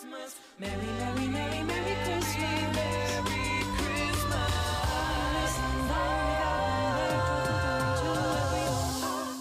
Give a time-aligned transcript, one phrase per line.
[0.00, 0.40] Christmas.
[0.58, 2.36] Merry, Merry, Merry, Merry Christmas.
[2.72, 4.52] Merry Christmas.
[5.60, 8.08] And all we got to
[8.40, 9.36] everyone.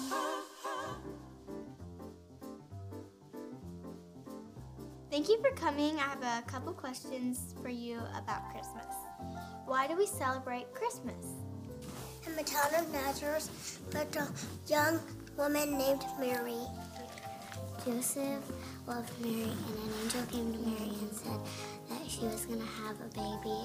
[5.09, 5.95] Thank you for coming.
[5.97, 8.93] I have a couple questions for you about Christmas.
[9.65, 11.25] Why do we celebrate Christmas?
[12.27, 14.27] In the town of Nazareth lived a
[14.67, 14.99] young
[15.37, 16.59] woman named Mary.
[17.85, 18.43] Joseph
[18.89, 21.39] loved Mary, and an angel came to Mary and said
[21.89, 23.61] that she was going to have a baby.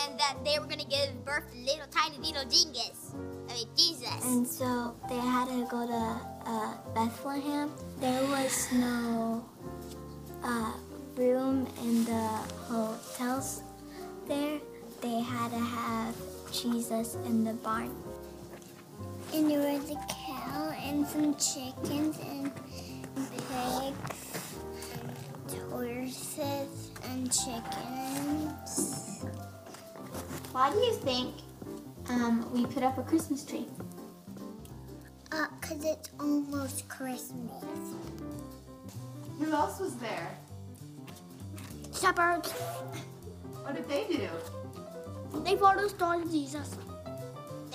[0.00, 3.14] And that they were going to give birth to little tiny little Jingus.
[3.50, 4.24] I mean, Jesus.
[4.24, 7.70] And so they had to go to uh, Bethlehem.
[8.00, 9.44] There was no
[10.42, 10.72] uh,
[11.14, 12.28] room in the
[12.68, 13.62] hotels
[14.26, 14.58] there.
[15.02, 16.14] They had to have
[16.50, 17.94] Jesus in the barn.
[19.34, 22.50] And there was a cow and some chickens and
[23.26, 24.54] pigs,
[25.52, 29.24] and horses and chickens.
[30.52, 31.34] Why do you think
[32.08, 33.66] um, we put up a Christmas tree?
[35.30, 37.62] Uh, cause it's almost Christmas.
[39.38, 40.30] Who else was there?
[41.94, 42.50] Shepherds.
[43.62, 44.28] What did they do?
[45.44, 46.76] They followed the star of Jesus.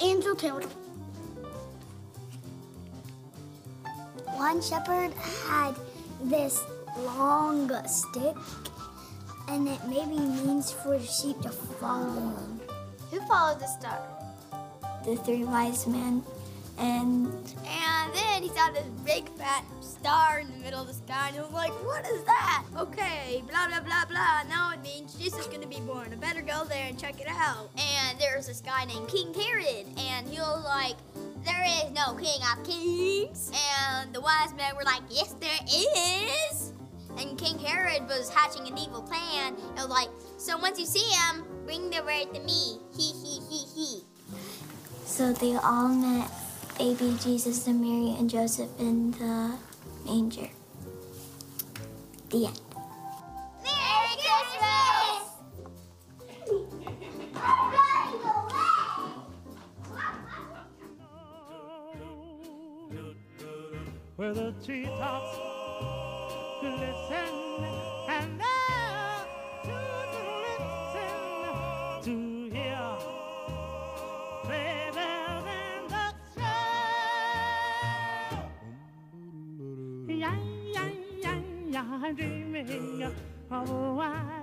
[0.01, 0.67] Angel told
[4.37, 5.13] One shepherd
[5.47, 5.75] had
[6.21, 6.63] this
[6.97, 8.35] long stick,
[9.47, 12.61] and it maybe means for the sheep to follow him.
[13.11, 13.99] Who followed the star?
[15.05, 16.23] The three wise men,
[16.77, 17.27] and
[17.65, 21.35] And then he saw this big fat star in the middle of the sky, and
[21.35, 22.63] he was like, What is that?
[22.77, 24.43] Okay, blah, blah, blah, blah.
[24.49, 26.09] Now it means Jesus is to be born.
[26.11, 27.69] I better go there and check it out.
[27.77, 30.95] And there's this guy named King Herod, and he was like,
[31.45, 33.51] There is no king of kings.
[33.79, 36.73] And the wise men were like, Yes, there is.
[37.17, 39.53] And King Herod was hatching an evil plan.
[39.53, 42.79] It was like, So once you see him, bring the word to me.
[42.97, 44.01] He, he, he, he.
[45.05, 46.29] so they all met
[46.77, 49.57] baby Jesus and Mary and Joseph in the
[50.05, 50.49] manger.
[52.29, 52.59] The end.
[53.63, 55.29] Merry Christmas!
[64.15, 65.37] where the treetops
[66.61, 67.65] glisten
[68.09, 68.41] and
[82.03, 83.01] I'm dreaming
[83.49, 84.42] of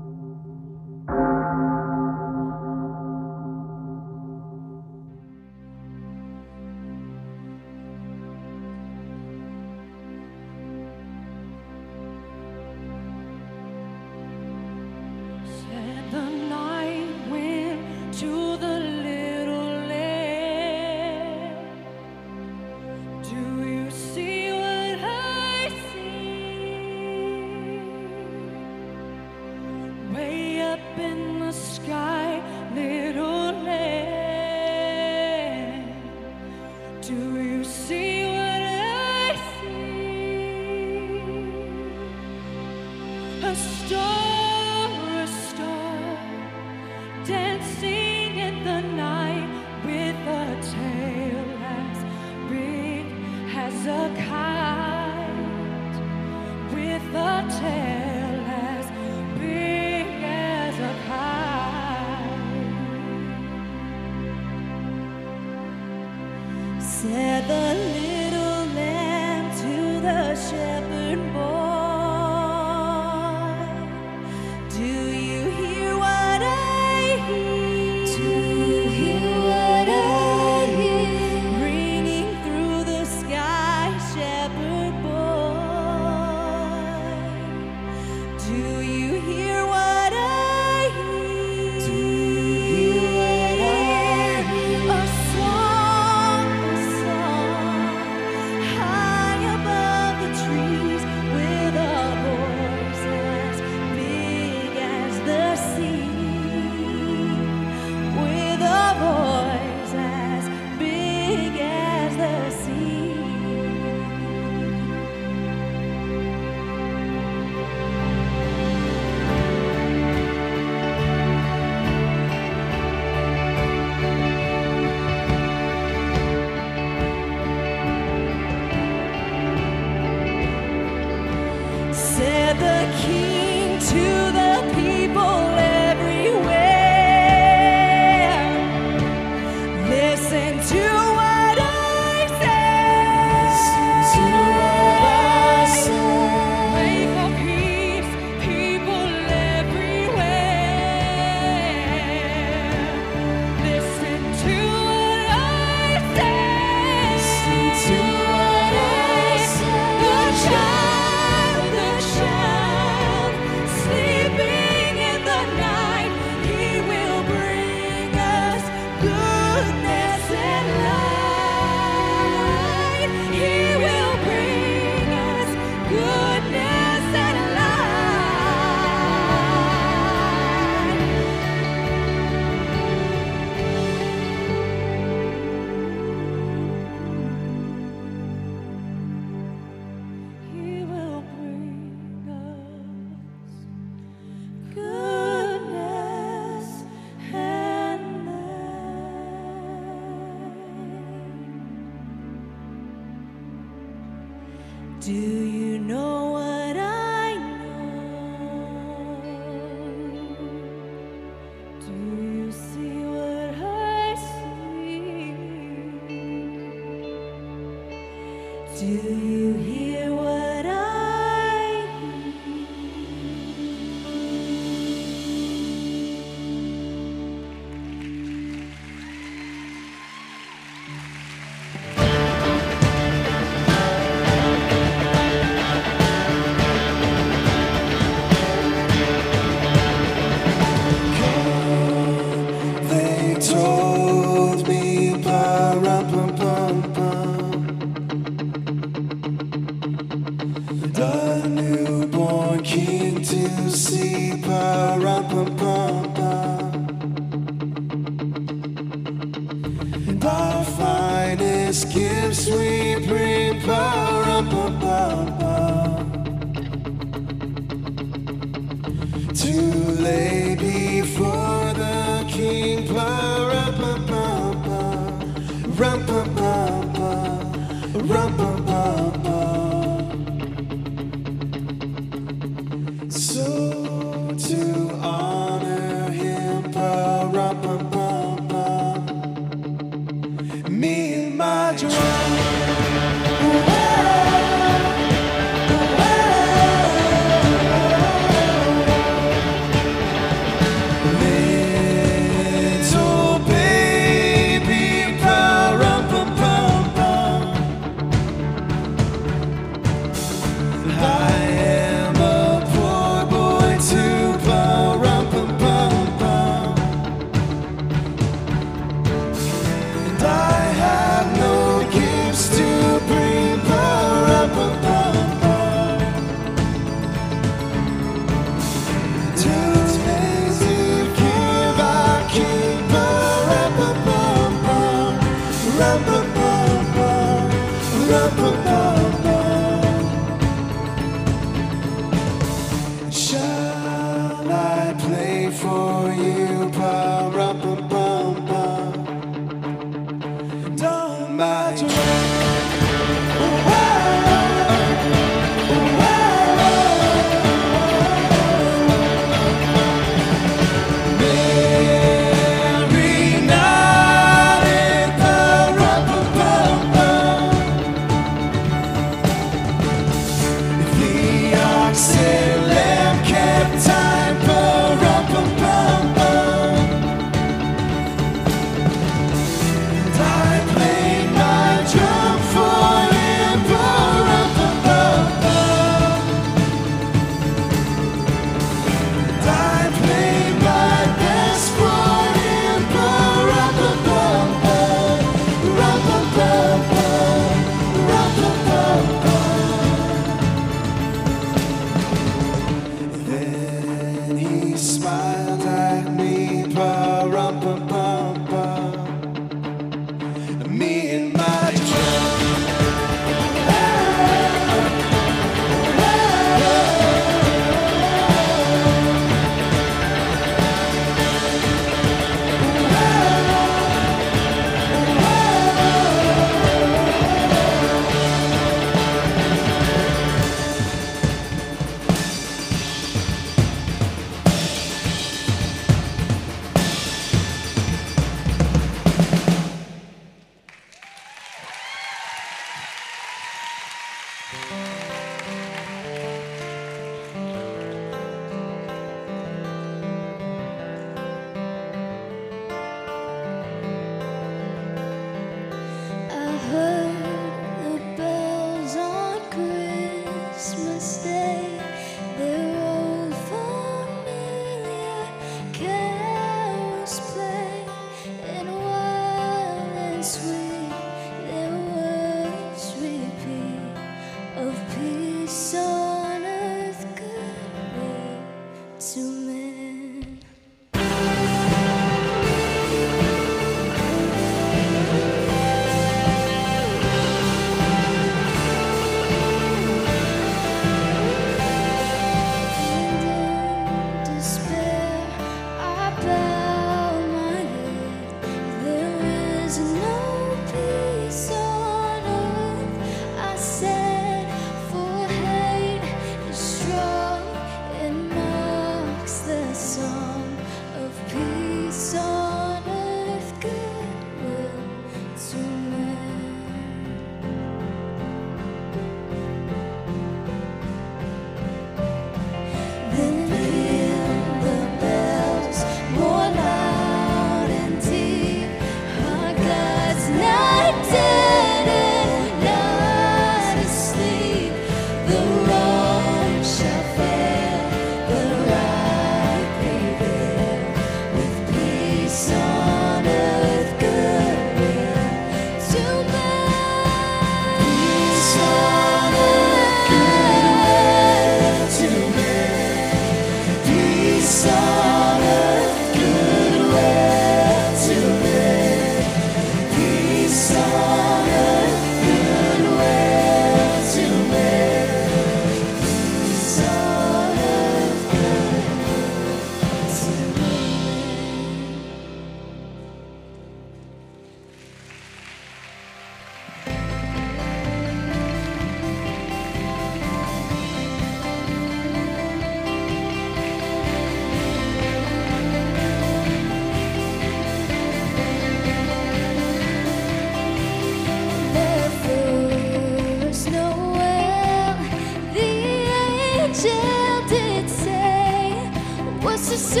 [599.48, 600.00] 我是世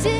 [0.00, 0.15] 界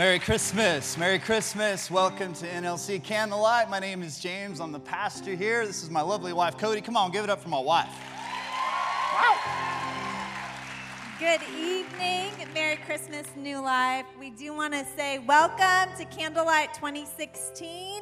[0.00, 0.96] Merry Christmas.
[0.96, 1.90] Merry Christmas.
[1.90, 3.68] Welcome to NLC Candlelight.
[3.68, 4.58] My name is James.
[4.58, 5.66] I'm the pastor here.
[5.66, 6.80] This is my lovely wife, Cody.
[6.80, 7.90] Come on, give it up for my wife.
[11.18, 12.32] Good evening.
[12.54, 14.06] Merry Christmas, New Life.
[14.18, 18.00] We do want to say welcome to Candlelight 2016.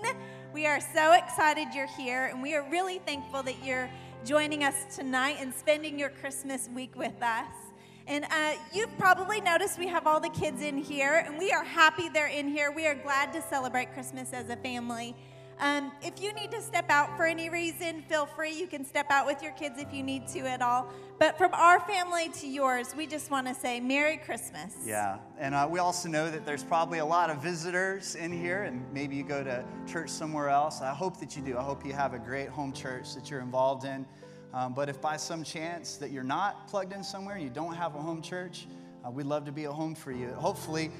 [0.55, 3.91] We are so excited you're here, and we are really thankful that you're
[4.25, 7.68] joining us tonight and spending your Christmas week with us.
[8.09, 11.63] And uh, you've probably noticed we have all the kids in here, and we are
[11.63, 12.73] happy they're in here.
[12.73, 15.15] We are glad to celebrate Christmas as a family.
[15.61, 18.53] Um, if you need to step out for any reason, feel free.
[18.53, 20.89] You can step out with your kids if you need to at all.
[21.19, 24.77] But from our family to yours, we just want to say Merry Christmas.
[24.87, 28.63] Yeah, and uh, we also know that there's probably a lot of visitors in here,
[28.63, 30.81] and maybe you go to church somewhere else.
[30.81, 31.59] I hope that you do.
[31.59, 34.07] I hope you have a great home church that you're involved in.
[34.55, 37.95] Um, but if by some chance that you're not plugged in somewhere, you don't have
[37.95, 38.67] a home church,
[39.05, 40.29] uh, we'd love to be a home for you.
[40.29, 40.91] Hopefully,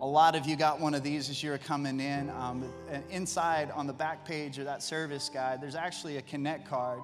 [0.00, 2.30] a lot of you got one of these as you were coming in.
[2.30, 6.68] Um, and inside on the back page of that service guide, there's actually a Connect
[6.68, 7.00] card.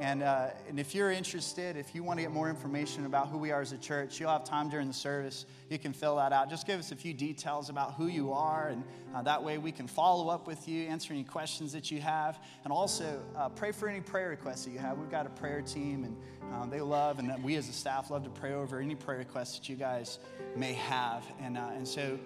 [0.00, 3.36] And, uh, and if you're interested, if you want to get more information about who
[3.36, 5.44] we are as a church, you'll have time during the service.
[5.68, 6.48] You can fill that out.
[6.48, 8.82] Just give us a few details about who you are, and
[9.14, 12.42] uh, that way we can follow up with you, answer any questions that you have,
[12.64, 14.96] and also uh, pray for any prayer requests that you have.
[14.96, 16.16] We've got a prayer team, and
[16.54, 19.58] um, they love, and we as a staff love to pray over any prayer requests
[19.58, 20.18] that you guys
[20.56, 21.26] may have.
[21.42, 22.18] And, uh, and so,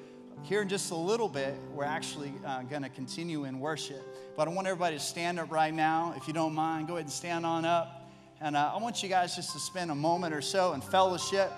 [0.43, 4.03] here in just a little bit, we're actually uh, going to continue in worship.
[4.37, 6.15] But I want everybody to stand up right now.
[6.17, 8.09] If you don't mind, go ahead and stand on up.
[8.41, 11.51] And uh, I want you guys just to spend a moment or so in fellowship.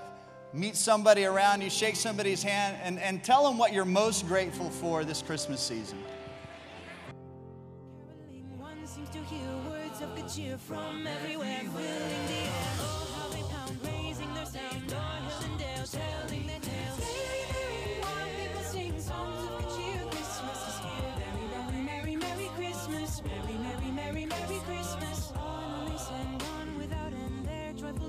[0.52, 4.70] Meet somebody around you, shake somebody's hand, and, and tell them what you're most grateful
[4.70, 5.98] for this Christmas season.
[8.56, 8.78] One
[24.06, 25.32] Merry, Merry Christmas.
[25.34, 27.44] One on this and one without end.
[27.44, 28.08] Their joyful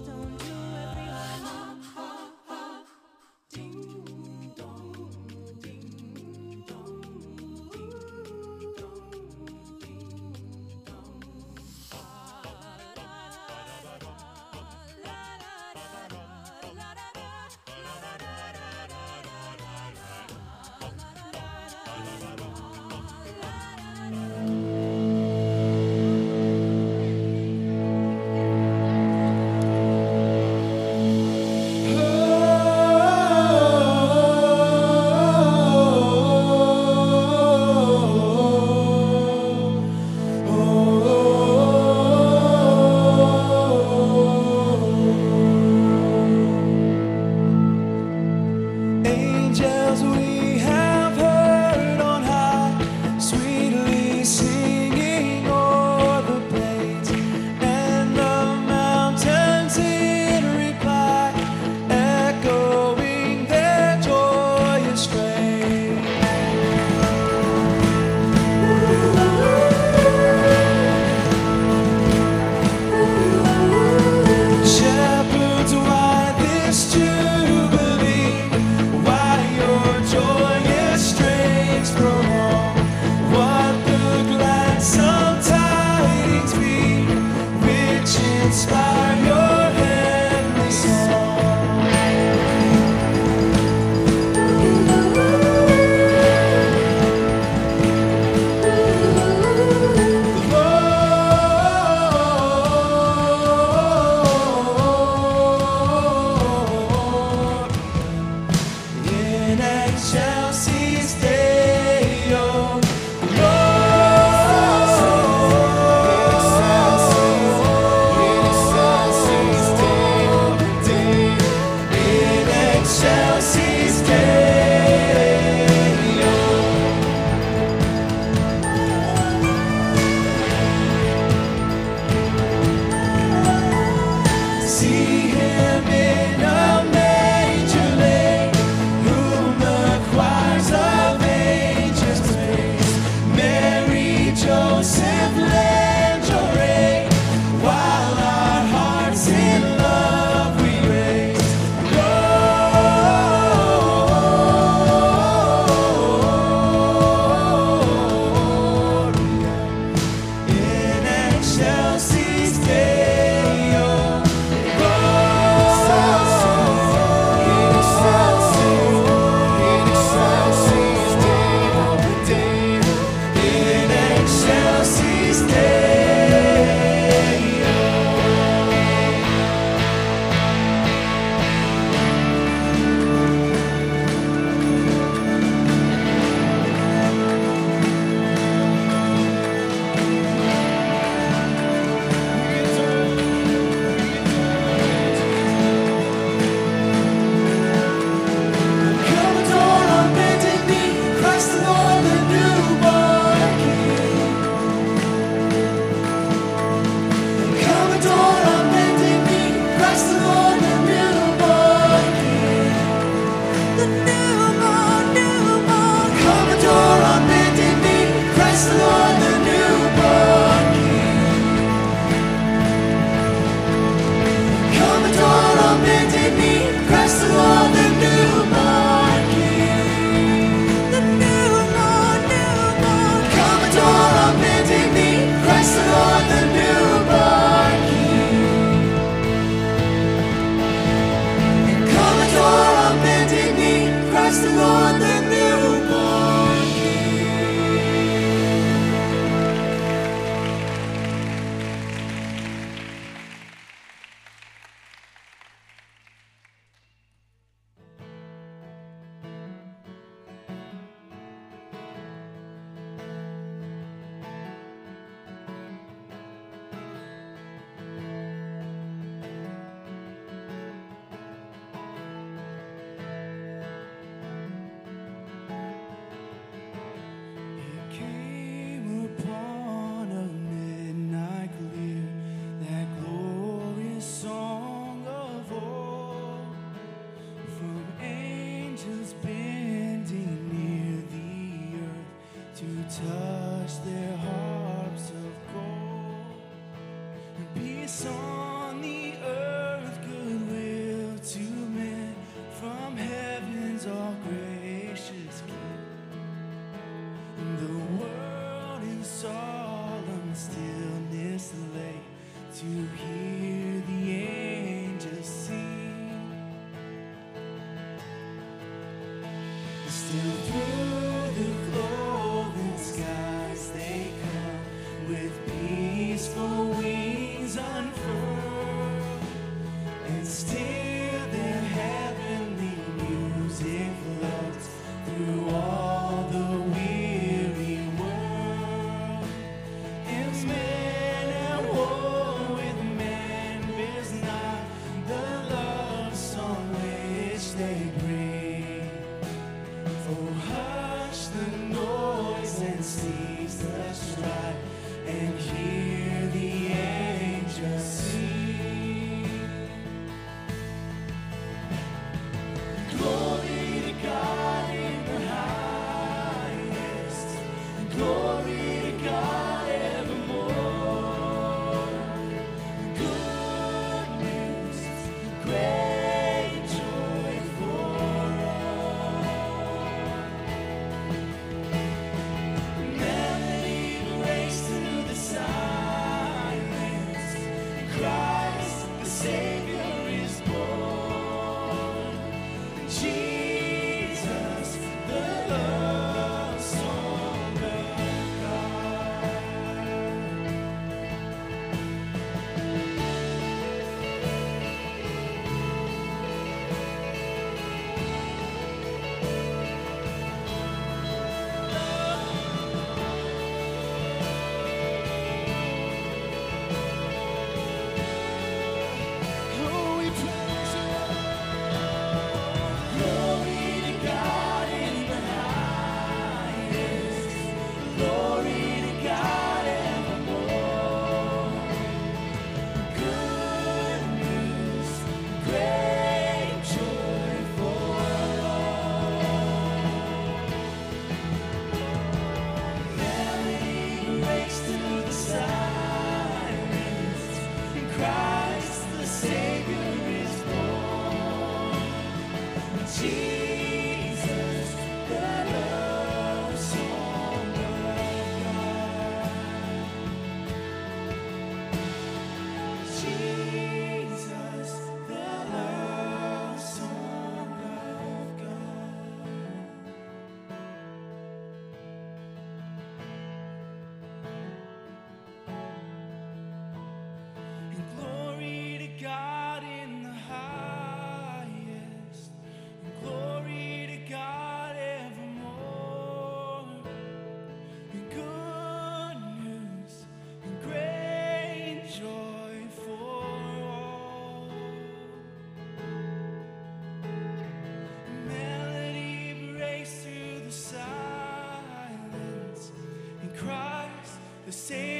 [503.37, 504.96] Christ, the Savior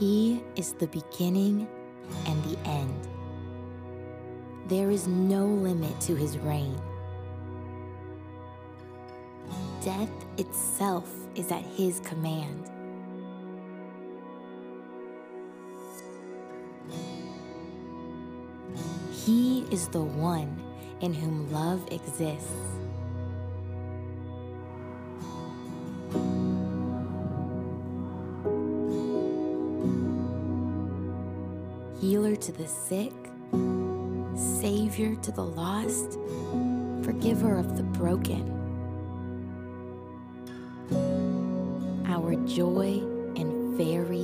[0.00, 1.68] He is the beginning
[2.26, 3.06] and the end.
[4.66, 6.80] There is no limit to his reign.
[9.84, 10.08] Death
[10.38, 12.70] itself is at his command.
[19.12, 20.62] He is the one
[21.02, 22.48] in whom love exists.
[32.40, 33.12] to the sick,
[34.34, 36.18] Savior to the lost,
[37.04, 38.56] Forgiver of the broken.
[42.06, 43.02] Our joy
[43.36, 44.19] and very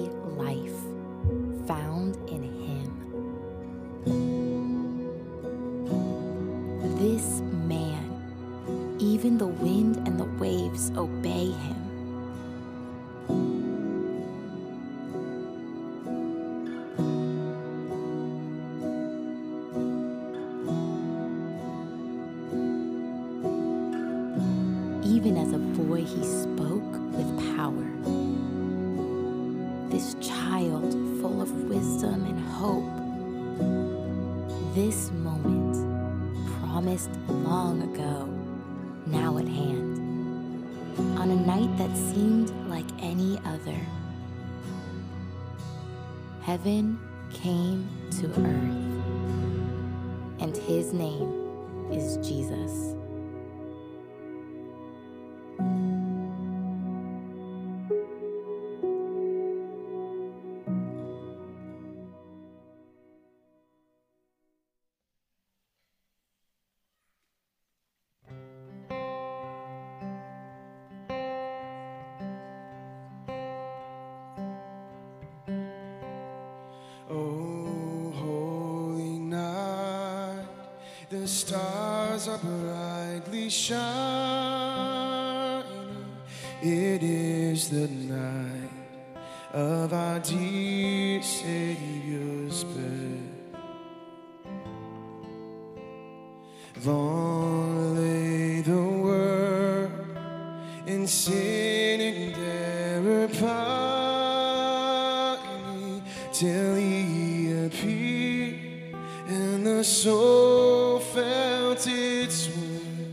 [109.67, 113.11] the soul felt its way.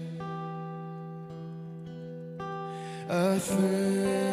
[3.09, 4.32] A third.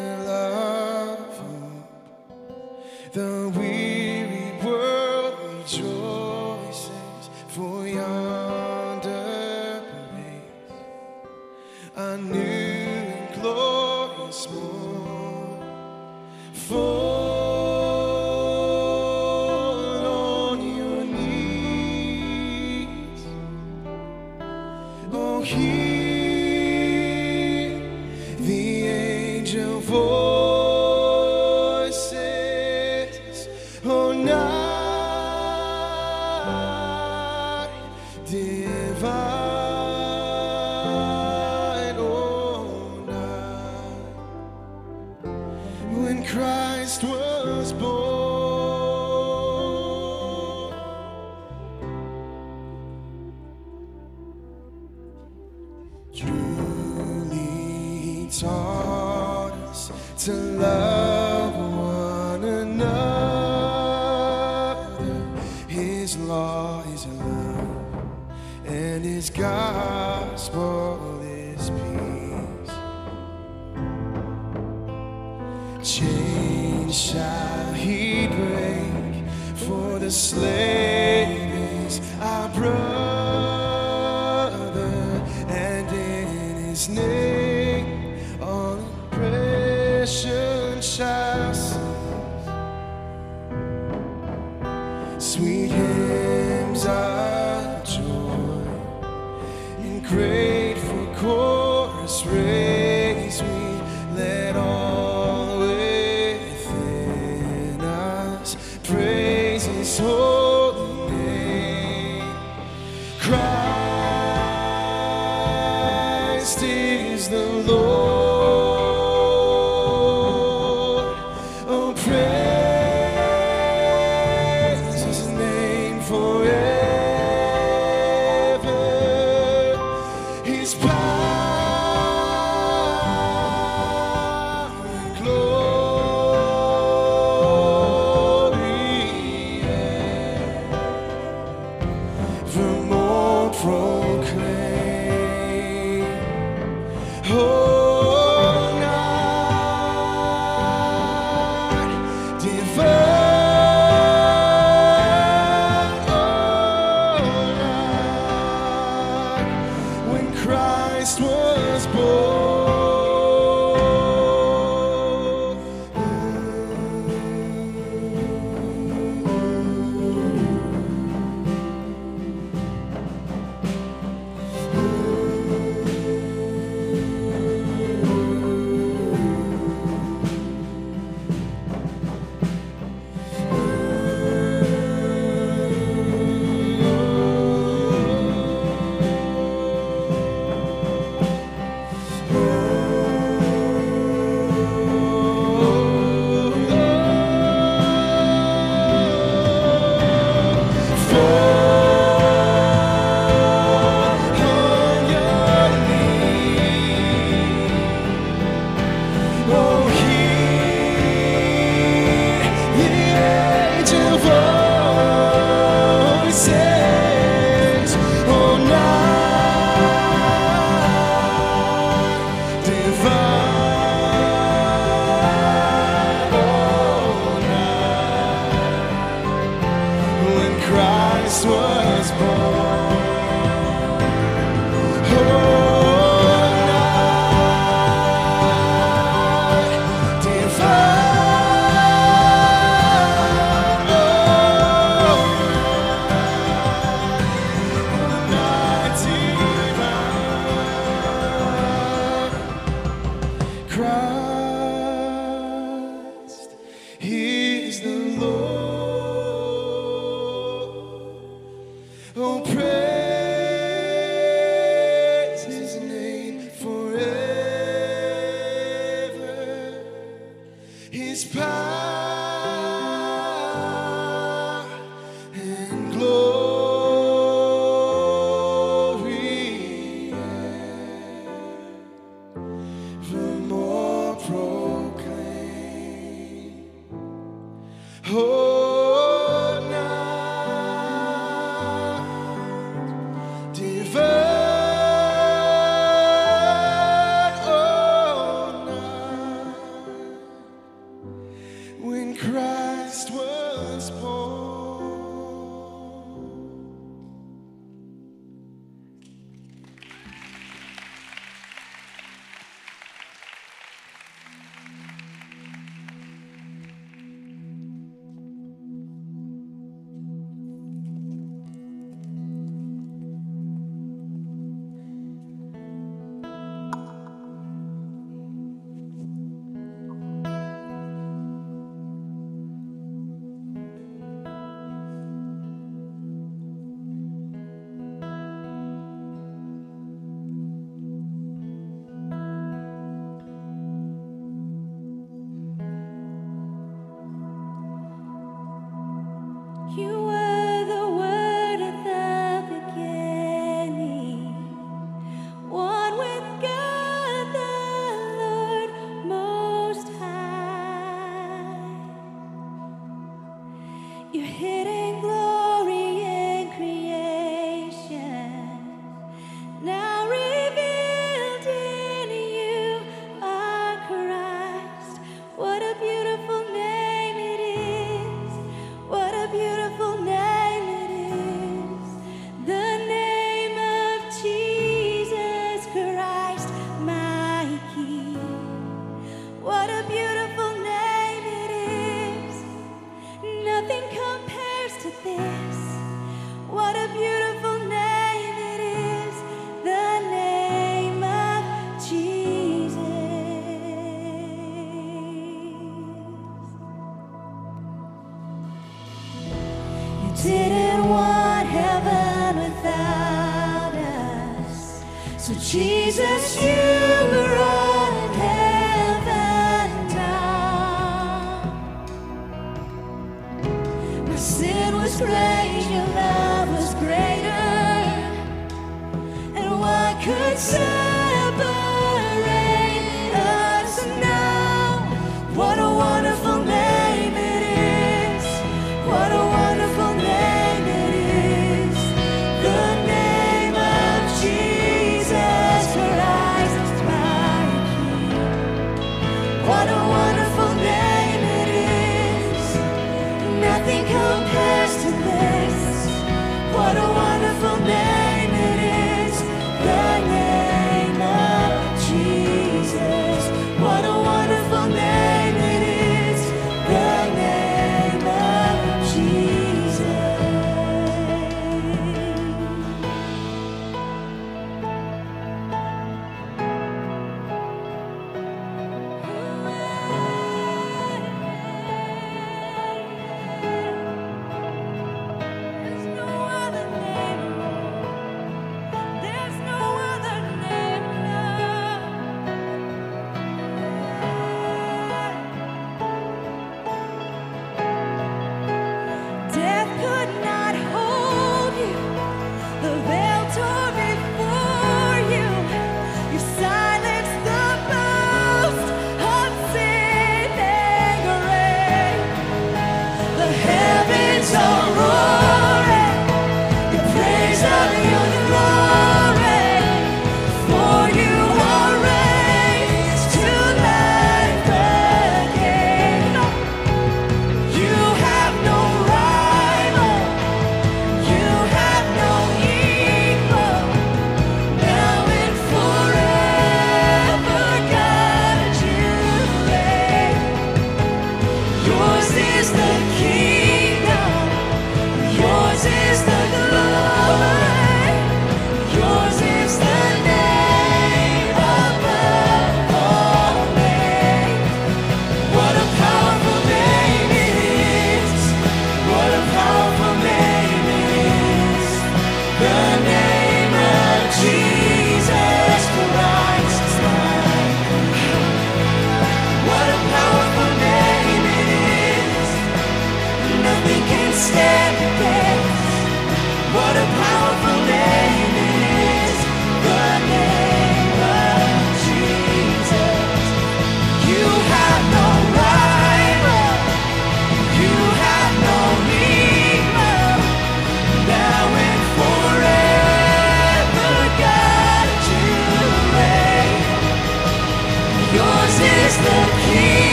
[152.56, 152.99] before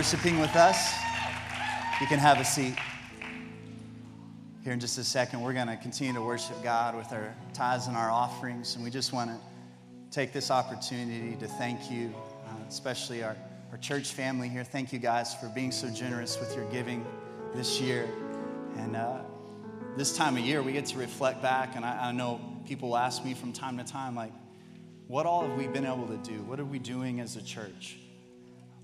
[0.00, 0.94] worshiping with us.
[2.00, 2.74] You can have a seat.
[4.64, 7.86] Here in just a second, we're going to continue to worship God with our tithes
[7.86, 8.76] and our offerings.
[8.76, 9.36] And we just want to
[10.10, 12.14] take this opportunity to thank you,
[12.46, 13.36] uh, especially our,
[13.72, 14.64] our church family here.
[14.64, 17.04] Thank you guys for being so generous with your giving
[17.54, 18.08] this year.
[18.78, 19.18] And uh,
[19.98, 21.76] this time of year, we get to reflect back.
[21.76, 24.32] And I, I know people ask me from time to time, like,
[25.08, 26.40] what all have we been able to do?
[26.44, 27.98] What are we doing as a church?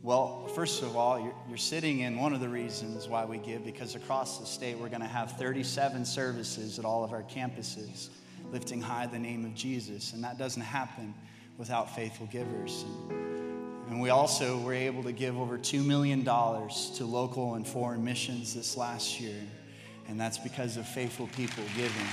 [0.07, 3.64] Well, first of all, you're, you're, sitting in one of the reasons why we give
[3.64, 8.11] because across the state we're going to have 37 services at all of our campuses
[8.52, 10.12] lifting high the name of Jesus.
[10.12, 11.12] And that doesn't happen
[11.59, 12.84] without faithful givers.
[13.11, 18.04] And, and we also were able to give over $2 million to local and foreign
[18.04, 19.42] missions this last year.
[20.07, 22.07] And that's because of faithful people giving.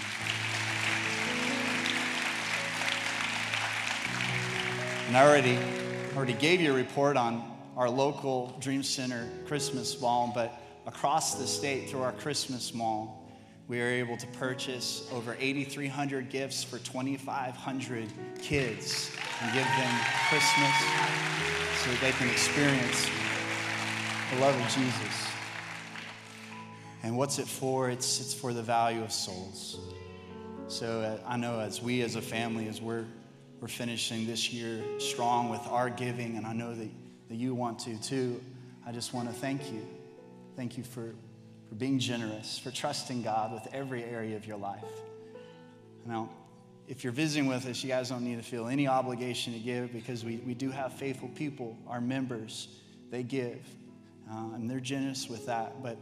[5.10, 5.60] And I already,
[6.16, 11.48] already gave you a report on our local Dream Center Christmas Mall, but across the
[11.48, 13.20] state through our Christmas Mall,
[13.68, 18.10] we are able to purchase over 8,300 gifts for 2,500
[18.42, 19.12] kids
[19.42, 20.00] and give them
[20.30, 20.72] Christmas
[21.78, 23.10] so they can experience
[24.32, 25.28] the love of Jesus.
[27.04, 27.90] And what's it for?
[27.90, 29.80] It's, it's for the value of souls.
[30.68, 33.06] So uh, I know as we as a family, as we're,
[33.60, 36.90] we're finishing this year strong with our giving, and I know that
[37.34, 38.40] that you want to too,
[38.86, 39.82] I just want to thank you.
[40.56, 41.16] Thank you for,
[41.68, 44.84] for being generous, for trusting God with every area of your life.
[46.06, 46.30] Now,
[46.88, 49.92] if you're visiting with us, you guys don't need to feel any obligation to give
[49.92, 52.68] because we, we do have faithful people, our members,
[53.10, 53.66] they give.
[54.32, 55.82] Uh, and they're generous with that.
[55.82, 55.98] But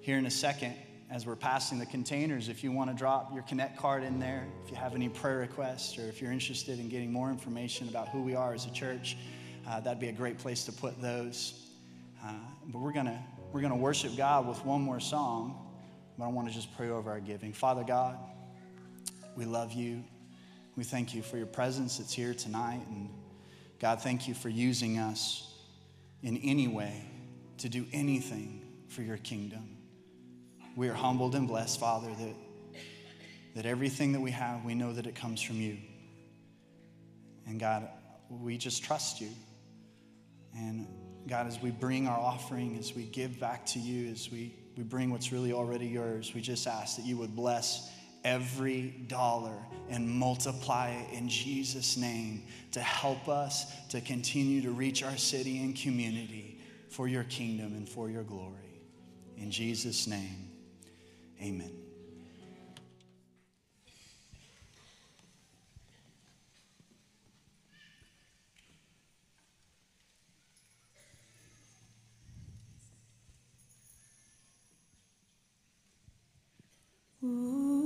[0.00, 0.74] here in a second,
[1.12, 4.48] as we're passing the containers, if you want to drop your Connect card in there,
[4.64, 8.08] if you have any prayer requests, or if you're interested in getting more information about
[8.08, 9.16] who we are as a church,
[9.66, 11.68] uh, that'd be a great place to put those.
[12.24, 12.32] Uh,
[12.66, 13.18] but we're going to
[13.52, 15.70] we're going to worship God with one more song,
[16.16, 17.52] but I want to just pray over our giving.
[17.52, 18.18] Father God,
[19.36, 20.02] we love you.
[20.74, 22.80] We thank you for your presence that's here tonight.
[22.88, 23.10] And
[23.78, 25.52] God, thank you for using us
[26.22, 27.04] in any way
[27.58, 29.76] to do anything for your kingdom.
[30.74, 32.34] We are humbled and blessed, Father, that,
[33.54, 35.76] that everything that we have, we know that it comes from you.
[37.46, 37.86] And God,
[38.30, 39.28] we just trust you.
[40.56, 40.86] And
[41.28, 44.82] God, as we bring our offering, as we give back to you, as we, we
[44.82, 47.90] bring what's really already yours, we just ask that you would bless
[48.24, 49.56] every dollar
[49.88, 55.62] and multiply it in Jesus' name to help us to continue to reach our city
[55.62, 58.56] and community for your kingdom and for your glory.
[59.36, 60.50] In Jesus' name,
[61.42, 61.81] amen.
[77.22, 77.81] Mary,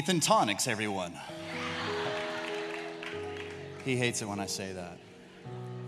[0.00, 1.12] Ethan Tonics, everyone.
[3.84, 4.98] He hates it when I say that.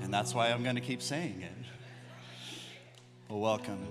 [0.03, 2.61] And that's why I'm going to keep saying it.
[3.31, 3.89] Well, welcome.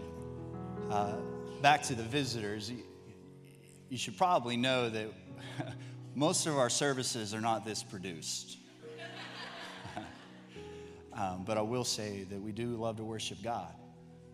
[0.91, 1.15] Uh,
[1.63, 2.71] back to the visitors.
[3.89, 5.07] You, should probably know that
[6.15, 8.59] most of our services are not this produced.
[11.13, 13.73] um, but I will say that we do love to worship God.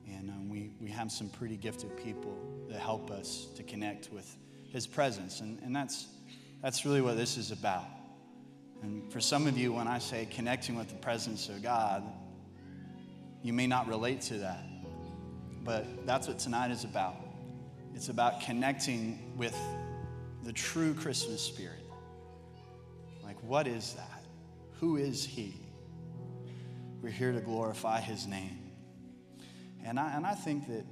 [0.05, 4.35] And um, we, we have some pretty gifted people that help us to connect with
[4.77, 5.41] His presence.
[5.41, 6.05] And, and that's,
[6.61, 7.87] that's really what this is about.
[8.83, 12.03] And for some of you, when I say connecting with the presence of God,
[13.41, 14.63] you may not relate to that.
[15.63, 17.15] But that's what tonight is about.
[17.95, 19.57] It's about connecting with
[20.43, 21.83] the true Christmas spirit.
[23.23, 24.25] Like, what is that?
[24.79, 25.55] Who is He?
[27.01, 28.59] We're here to glorify His name.
[29.83, 30.85] And I, and I think that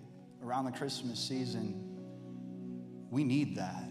[0.43, 1.94] around the Christmas season,
[3.11, 3.89] we need that.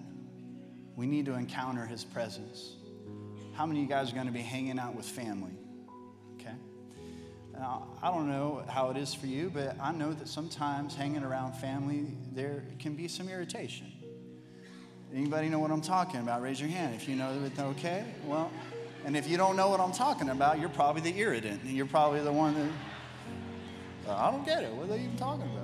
[0.96, 2.76] We need to encounter His presence.
[3.54, 5.52] How many of you guys are going to be hanging out with family?
[6.34, 6.54] Okay.
[7.52, 11.22] Now, I don't know how it is for you, but I know that sometimes hanging
[11.22, 13.92] around family, there can be some irritation.
[15.14, 16.42] Anybody know what I'm talking about?
[16.42, 17.58] Raise your hand if you know it.
[17.58, 18.04] Okay.
[18.26, 18.50] Well,
[19.04, 21.86] and if you don't know what I'm talking about, you're probably the irritant, and you're
[21.86, 22.70] probably the one that
[24.08, 24.72] I don't get it.
[24.72, 25.63] What are they even talking about?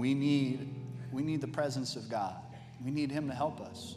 [0.00, 0.74] We need,
[1.12, 2.34] we need the presence of God.
[2.82, 3.96] We need Him to help us.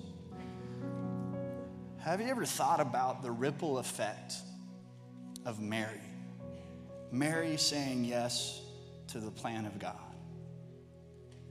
[2.00, 4.34] Have you ever thought about the ripple effect
[5.46, 6.02] of Mary?
[7.10, 8.64] Mary saying yes
[9.08, 9.96] to the plan of God.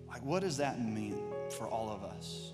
[0.06, 1.18] Like, what does that mean
[1.56, 2.52] for all of us?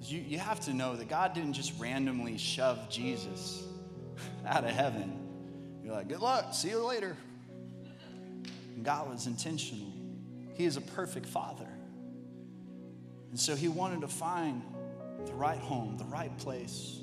[0.00, 3.62] You, you have to know that God didn't just randomly shove Jesus
[4.46, 5.18] out of heaven.
[5.84, 7.14] You're like, good luck, see you later.
[8.74, 9.87] And God was intentional.
[10.58, 11.68] He is a perfect father.
[13.30, 14.60] And so he wanted to find
[15.24, 16.98] the right home, the right place.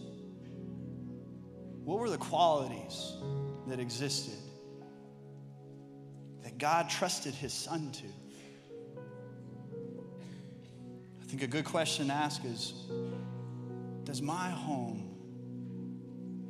[1.86, 3.14] What were the qualities
[3.68, 4.38] that existed
[6.44, 8.06] that God trusted his son to?
[11.22, 12.74] I think a good question to ask is
[14.04, 15.16] Does my home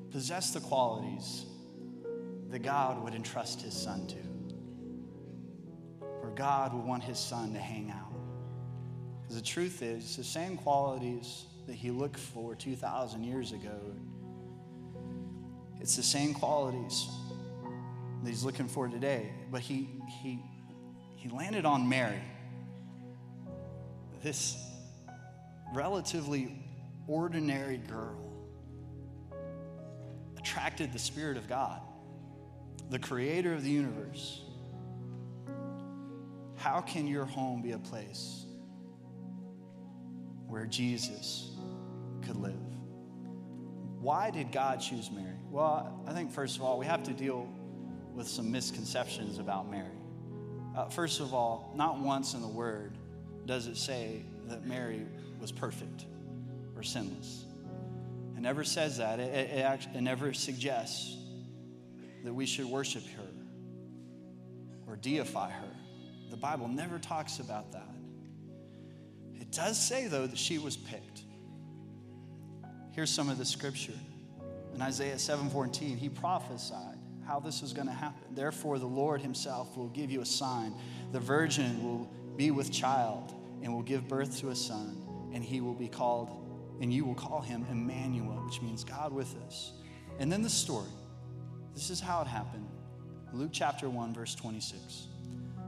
[0.10, 1.46] possess the qualities
[2.50, 4.25] that God would entrust his son to?
[6.36, 8.14] God would want his son to hang out?
[9.22, 13.80] Because the truth is, the same qualities that he looked for 2,000 years ago,
[15.80, 17.08] it's the same qualities
[18.24, 19.32] that he's looking for today.
[19.52, 19.90] But he,
[20.22, 20.40] he,
[21.16, 22.22] he landed on Mary,
[24.24, 24.58] this
[25.74, 26.64] relatively
[27.08, 28.32] ordinary girl,
[30.38, 31.82] attracted the Spirit of God,
[32.90, 34.42] the creator of the universe.
[36.56, 38.46] How can your home be a place
[40.48, 41.52] where Jesus
[42.26, 42.54] could live?
[44.00, 45.36] Why did God choose Mary?
[45.50, 47.48] Well, I think first of all, we have to deal
[48.14, 49.88] with some misconceptions about Mary.
[50.76, 52.98] Uh, first of all, not once in the Word
[53.46, 55.06] does it say that Mary
[55.40, 56.06] was perfect
[56.76, 57.46] or sinless.
[58.36, 59.20] It never says that.
[59.20, 61.18] It, it, it, it never suggests
[62.24, 63.28] that we should worship her
[64.88, 65.72] or deify her.
[66.30, 67.96] The Bible never talks about that.
[69.40, 71.22] It does say, though, that she was picked.
[72.92, 74.00] Here's some of the scripture.
[74.74, 78.36] In Isaiah 7:14, he prophesied how this was going to happen.
[78.36, 80.74] Therefore, the Lord himself will give you a sign.
[81.12, 85.02] The virgin will be with child and will give birth to a son,
[85.34, 86.30] and he will be called,
[86.82, 89.74] and you will call him Emmanuel, which means God with us.
[90.20, 90.90] And then the story.
[91.74, 92.68] This is how it happened.
[93.34, 95.08] Luke chapter 1, verse 26.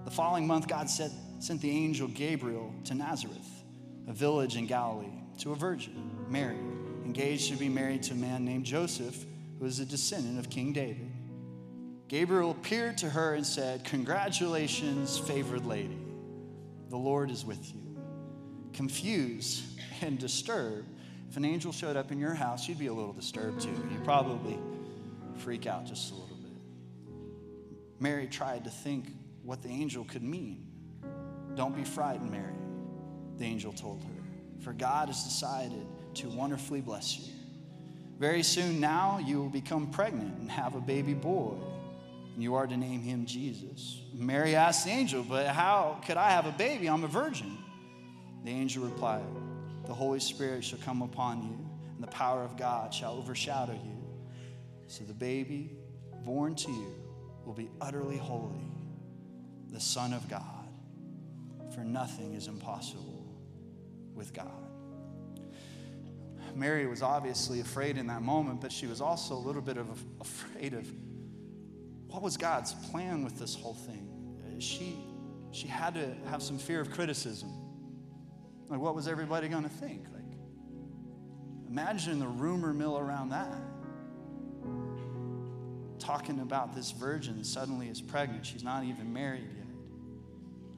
[0.07, 3.65] The following month, God sent, sent the angel Gabriel to Nazareth,
[4.07, 6.55] a village in Galilee, to a virgin, Mary,
[7.03, 9.25] engaged to be married to a man named Joseph,
[9.59, 11.11] who was a descendant of King David.
[12.07, 15.99] Gabriel appeared to her and said, Congratulations, favored lady.
[16.89, 17.81] The Lord is with you.
[18.71, 19.61] Confused
[19.99, 20.87] and disturbed,
[21.29, 23.89] if an angel showed up in your house, you'd be a little disturbed too.
[23.91, 24.57] You'd probably
[25.35, 26.61] freak out just a little bit.
[27.99, 29.07] Mary tried to think
[29.47, 30.67] what the angel could mean.
[31.55, 32.53] Don't be frightened, Mary,
[33.37, 37.31] the angel told her, for God has decided to wonderfully bless you.
[38.19, 41.53] Very soon now, you will become pregnant and have a baby boy,
[42.33, 44.01] and you are to name him Jesus.
[44.13, 46.89] Mary asked the angel, But how could I have a baby?
[46.89, 47.57] I'm a virgin.
[48.43, 49.23] The angel replied,
[49.85, 51.57] The Holy Spirit shall come upon you,
[51.95, 54.03] and the power of God shall overshadow you.
[54.87, 55.71] So the baby
[56.25, 56.93] born to you
[57.45, 58.65] will be utterly holy,
[59.71, 60.43] the Son of God.
[61.73, 63.23] for nothing is impossible
[64.15, 64.67] with God.
[66.55, 69.87] Mary was obviously afraid in that moment, but she was also a little bit of
[70.19, 70.87] afraid of
[72.07, 74.57] what was God's plan with this whole thing.
[74.59, 74.97] She,
[75.51, 77.51] she had to have some fear of criticism.
[78.69, 80.07] Like, what was everybody going to think?
[80.11, 80.23] Like,
[81.69, 83.53] imagine the rumor mill around that.
[85.99, 88.45] Talking about this virgin suddenly is pregnant.
[88.45, 89.56] She's not even married.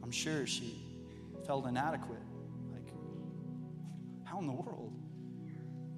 [0.10, 0.74] I'm sure she
[1.46, 2.18] felt inadequate.
[2.74, 2.92] Like,
[4.26, 4.92] how in the world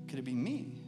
[0.09, 0.83] could it be me?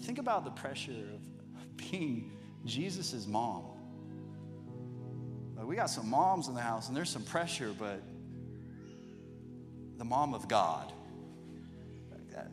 [0.00, 2.32] Think about the pressure of being
[2.64, 3.64] Jesus' mom.
[5.54, 8.02] Like, we got some moms in the house, and there's some pressure, but
[9.98, 10.90] the mom of God.
[12.10, 12.50] Like that.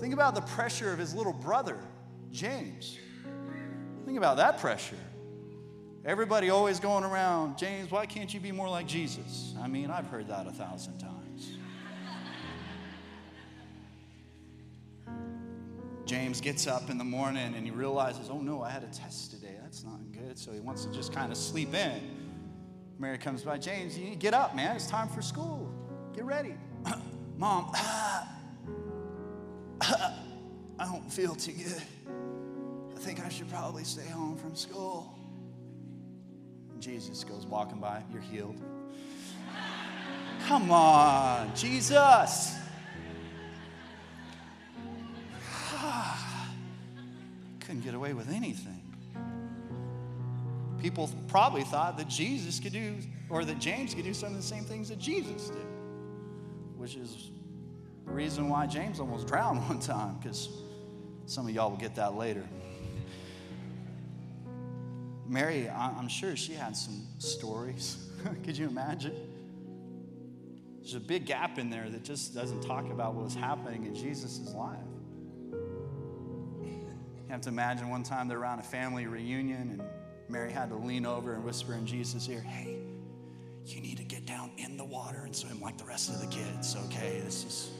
[0.00, 1.78] Think about the pressure of his little brother,
[2.32, 2.98] James.
[4.04, 4.96] Think about that pressure.
[6.04, 9.54] Everybody always going around, James, why can't you be more like Jesus?
[9.60, 11.58] I mean, I've heard that a thousand times.
[16.06, 19.30] James gets up in the morning and he realizes, oh no, I had a test
[19.30, 19.56] today.
[19.60, 20.38] That's not good.
[20.38, 22.00] So he wants to just kind of sleep in.
[22.98, 24.74] Mary comes by, James, you need to get up, man.
[24.74, 25.70] It's time for school.
[26.14, 26.54] Get ready.
[27.36, 28.24] Mom, I
[30.80, 31.82] don't feel too good.
[32.96, 35.17] I think I should probably stay home from school.
[36.80, 38.60] Jesus goes walking by, You're healed.
[40.46, 42.54] Come on, Jesus.
[47.60, 48.82] Couldn't get away with anything.
[50.80, 52.96] People probably thought that Jesus could do,
[53.28, 55.66] or that James could do some of the same things that Jesus did,
[56.76, 57.30] which is
[58.06, 60.48] the reason why James almost drowned one time, because
[61.26, 62.48] some of y'all will get that later.
[65.28, 68.08] Mary, I'm sure she had some stories.
[68.44, 69.14] Could you imagine?
[70.80, 73.94] There's a big gap in there that just doesn't talk about what was happening in
[73.94, 74.78] Jesus' life.
[76.62, 79.82] You have to imagine one time they're around a family reunion and
[80.30, 82.78] Mary had to lean over and whisper in Jesus' ear, Hey,
[83.66, 86.26] you need to get down in the water and swim like the rest of the
[86.26, 87.20] kids, okay?
[87.22, 87.70] This is.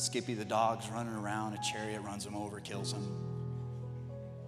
[0.00, 3.06] Skippy the dog's running around, a chariot runs him over, kills him.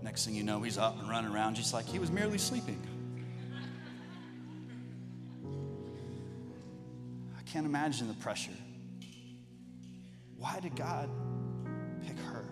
[0.01, 2.81] Next thing you know, he's up and running around just like he was merely sleeping.
[7.39, 8.51] I can't imagine the pressure.
[10.39, 11.11] Why did God
[12.07, 12.47] pick her?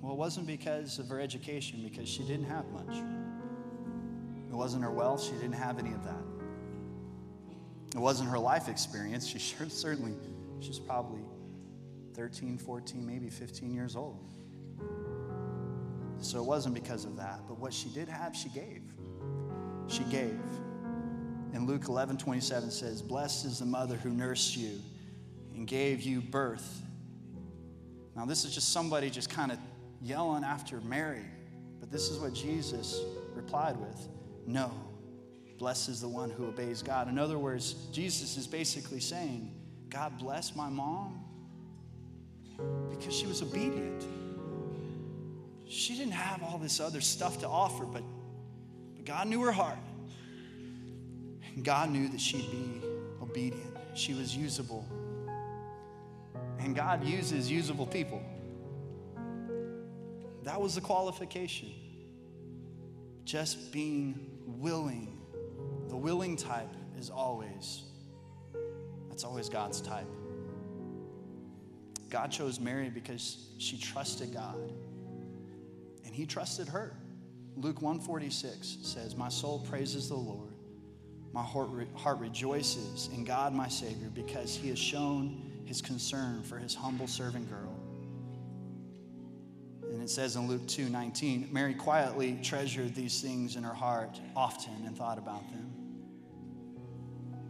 [0.00, 2.96] Well, it wasn't because of her education, because she didn't have much.
[4.50, 6.24] It wasn't her wealth, she didn't have any of that.
[7.94, 9.26] It wasn't her life experience.
[9.26, 10.14] She sure, certainly,
[10.60, 11.20] she's probably
[12.18, 14.18] 13, 14, maybe 15 years old.
[16.18, 17.42] So it wasn't because of that.
[17.46, 18.82] But what she did have, she gave.
[19.86, 20.40] She gave.
[21.52, 24.80] And Luke 11, 27 says, Blessed is the mother who nursed you
[25.54, 26.82] and gave you birth.
[28.16, 29.58] Now, this is just somebody just kind of
[30.02, 31.24] yelling after Mary.
[31.78, 33.00] But this is what Jesus
[33.32, 34.08] replied with
[34.44, 34.72] No.
[35.56, 37.08] Blessed is the one who obeys God.
[37.08, 39.54] In other words, Jesus is basically saying,
[39.88, 41.27] God bless my mom
[42.90, 44.04] because she was obedient.
[45.66, 48.02] She didn't have all this other stuff to offer, but,
[48.94, 49.78] but God knew her heart.
[51.54, 52.80] And God knew that she'd be
[53.20, 53.76] obedient.
[53.94, 54.86] She was usable.
[56.58, 58.22] And God uses usable people.
[60.44, 61.72] That was the qualification.
[63.24, 65.18] Just being willing.
[65.88, 67.82] The willing type is always,
[69.08, 70.06] that's always God's type.
[72.10, 74.72] God chose Mary because she trusted God
[76.04, 76.96] and he trusted her.
[77.56, 80.54] Luke 146 says, "My soul praises the Lord.
[81.32, 86.42] My heart, re- heart rejoices in God my Savior because he has shown his concern
[86.42, 87.74] for his humble servant girl."
[89.90, 94.86] And it says in Luke 2:19, Mary quietly treasured these things in her heart often
[94.86, 95.72] and thought about them.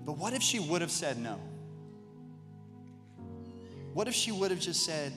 [0.04, 1.38] But what if she would have said no?
[3.98, 5.12] What if she would have just said,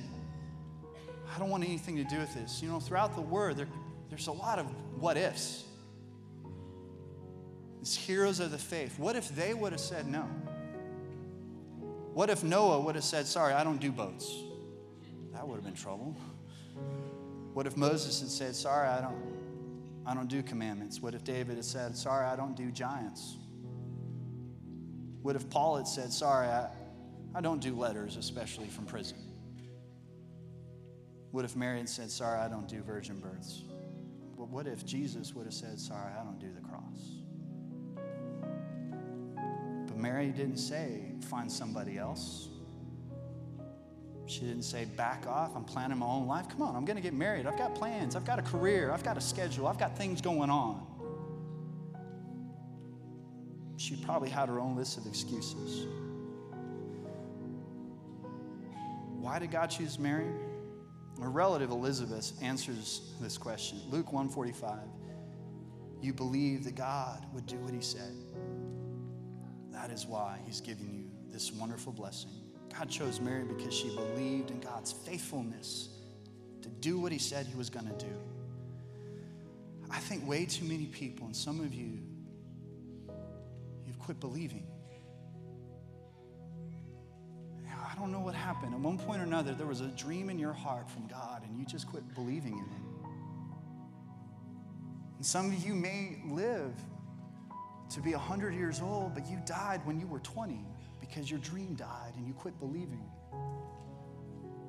[1.31, 2.63] I don't want anything to do with this?
[2.63, 3.67] You know, throughout the word, there,
[4.09, 4.65] there's a lot of
[4.99, 5.65] what ifs.
[7.77, 8.97] These heroes of the faith.
[8.97, 10.23] What if they would have said no?
[12.15, 14.35] What if Noah would have said, Sorry, I don't do boats?
[15.31, 16.17] That would have been trouble.
[17.53, 19.37] What if Moses had said, Sorry, I don't,
[20.07, 21.03] I don't do commandments?
[21.03, 23.37] What if David had said, Sorry, I don't do giants?
[25.21, 26.69] What if Paul had said, Sorry, I,
[27.33, 29.17] I don't do letters, especially from prison?
[31.31, 33.63] What if Mary had said, Sorry, I don't do virgin births?
[34.37, 37.21] But what if Jesus would have said, Sorry, I don't do the cross?
[39.87, 42.49] But Mary didn't say, Find somebody else.
[44.25, 46.49] She didn't say, Back off, I'm planning my own life.
[46.49, 47.45] Come on, I'm going to get married.
[47.47, 50.49] I've got plans, I've got a career, I've got a schedule, I've got things going
[50.49, 50.85] on.
[53.77, 55.87] She probably had her own list of excuses.
[59.21, 60.25] Why did God choose Mary?
[61.21, 63.79] Her relative Elizabeth answers this question.
[63.91, 64.79] Luke 145.
[66.01, 68.15] You believe that God would do what he said.
[69.71, 72.31] That is why he's giving you this wonderful blessing.
[72.75, 75.89] God chose Mary because she believed in God's faithfulness
[76.63, 78.13] to do what he said he was going to do.
[79.91, 81.99] I think way too many people, and some of you,
[83.85, 84.65] you've quit believing.
[87.91, 88.73] I don't know what happened.
[88.73, 91.59] At one point or another, there was a dream in your heart from God, and
[91.59, 93.07] you just quit believing in it.
[95.17, 96.73] And some of you may live
[97.89, 100.65] to be 100 years old, but you died when you were 20
[101.01, 103.03] because your dream died and you quit believing.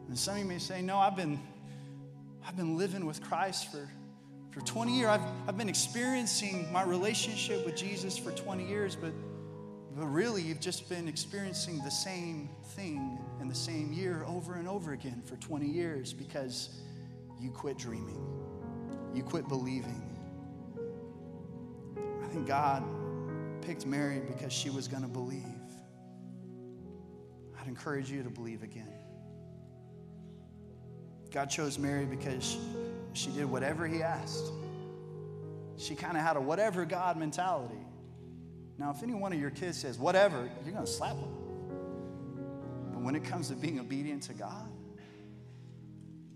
[0.08, 1.40] And some of you may say, No, I've been,
[2.44, 3.88] I've been living with Christ for,
[4.50, 5.08] for 20 years.
[5.08, 9.12] I've, I've been experiencing my relationship with Jesus for 20 years, but,
[9.96, 14.66] but really you've just been experiencing the same thing in the same year over and
[14.66, 16.80] over again for 20 years because
[17.40, 18.24] you quit dreaming,
[19.14, 20.02] you quit believing.
[22.22, 22.84] I think God
[23.60, 25.44] picked Mary because she was going to believe.
[27.60, 28.88] I'd encourage you to believe again.
[31.30, 32.56] God chose Mary because
[33.12, 34.50] she did whatever He asked.
[35.76, 37.74] She kind of had a whatever God mentality.
[38.78, 41.32] Now, if any one of your kids says whatever, you're going to slap them.
[42.92, 44.68] But when it comes to being obedient to God,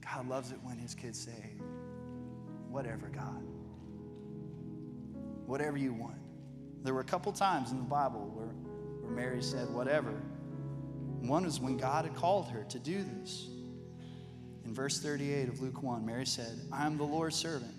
[0.03, 1.53] God loves it when His kids say,
[2.69, 3.43] whatever, God.
[5.47, 6.17] Whatever you want.
[6.83, 8.47] There were a couple times in the Bible where,
[9.01, 10.13] where Mary said, whatever.
[11.21, 13.49] One was when God had called her to do this.
[14.65, 17.75] In verse 38 of Luke 1, Mary said, I am the Lord's servant,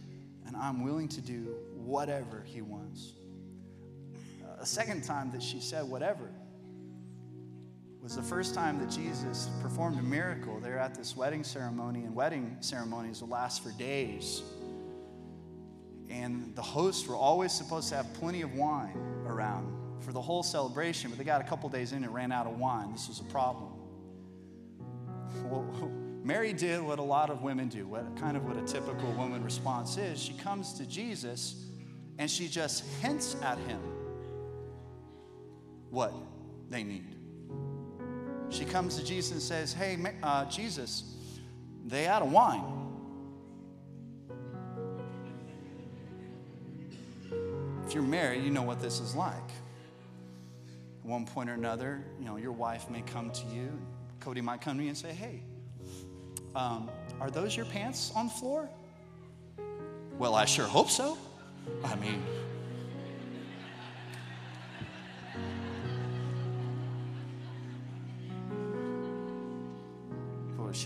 [0.45, 3.13] and I'm willing to do whatever he wants.
[4.59, 6.29] A second time that she said whatever
[8.01, 10.59] was the first time that Jesus performed a miracle.
[10.61, 14.43] They're at this wedding ceremony, and wedding ceremonies will last for days.
[16.09, 20.41] And the hosts were always supposed to have plenty of wine around for the whole
[20.41, 22.93] celebration, but they got a couple days in and ran out of wine.
[22.93, 23.73] This was a problem.
[25.43, 25.63] Well,
[26.23, 29.43] Mary did what a lot of women do, what kind of what a typical woman
[29.43, 30.17] response is.
[30.17, 31.65] She comes to Jesus
[32.17, 33.81] and she just hints at him
[35.89, 36.13] what
[36.69, 37.15] they need.
[38.49, 41.15] She comes to Jesus and says, Hey, uh, Jesus,
[41.85, 42.63] they out of wine.
[47.85, 49.33] If you're married, you know what this is like.
[49.33, 53.71] At one point or another, you know, your wife may come to you.
[54.19, 55.43] Cody might come to you and say, Hey,
[56.55, 56.89] um,
[57.21, 58.69] are those your pants on the floor?
[60.17, 61.17] Well, I sure hope so.
[61.83, 62.23] I mean,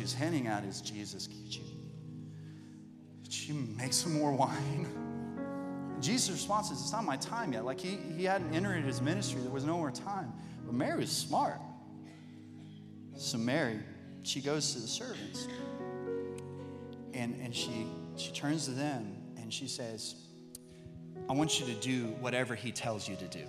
[0.02, 1.62] she's handing out is Jesus, could you,
[3.24, 4.88] could you make some more wine?
[6.00, 7.66] Jesus' response is, It's not my time yet.
[7.66, 10.34] Like he, he hadn't entered his ministry, there was no more time.
[10.66, 11.60] But Mary was smart.
[13.16, 13.80] So Mary,
[14.24, 15.48] she goes to the servants
[17.14, 17.86] and, and she,
[18.16, 20.16] she turns to them and she says,
[21.30, 23.44] I want you to do whatever he tells you to do.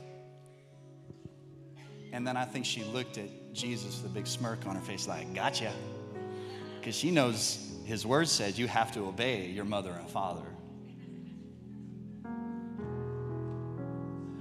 [2.13, 5.09] And then I think she looked at Jesus with a big smirk on her face,
[5.09, 5.73] like, gotcha.
[6.83, 10.43] Because she knows his word says you have to obey your mother and father.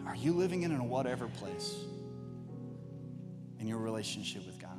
[0.08, 1.76] Are you living in a whatever place
[3.60, 4.72] in your relationship with God?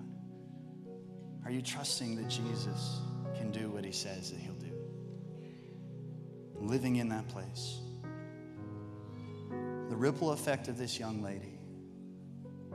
[1.44, 2.98] Are you trusting that Jesus
[3.36, 4.72] can do what he says that he'll do?
[6.56, 7.78] Living in that place.
[9.88, 11.60] The ripple effect of this young lady.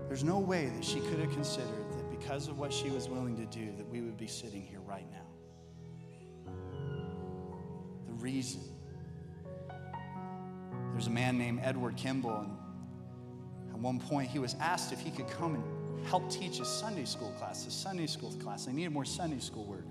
[0.07, 3.35] There's no way that she could have considered that because of what she was willing
[3.35, 6.51] to do, that we would be sitting here right now.
[8.07, 8.61] The reason.
[10.93, 15.11] There's a man named Edward Kimball, and at one point he was asked if he
[15.11, 15.63] could come and
[16.07, 18.65] help teach a Sunday school class, his Sunday school class.
[18.65, 19.85] They needed more Sunday school workers.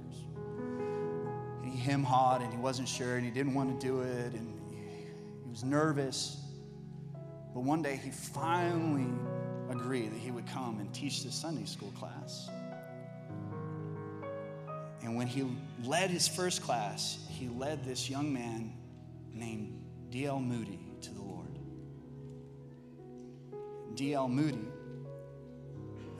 [1.62, 4.32] And he hem hawed and he wasn't sure and he didn't want to do it
[4.32, 4.52] and
[5.44, 6.38] he was nervous.
[7.54, 9.12] But one day he finally
[9.70, 12.48] agreed that he would come and teach this Sunday school class.
[15.16, 15.46] And when he
[15.82, 18.74] led his first class, he led this young man
[19.32, 20.40] named D.L.
[20.40, 21.58] Moody to the Lord.
[23.94, 24.28] D.L.
[24.28, 24.68] Moody,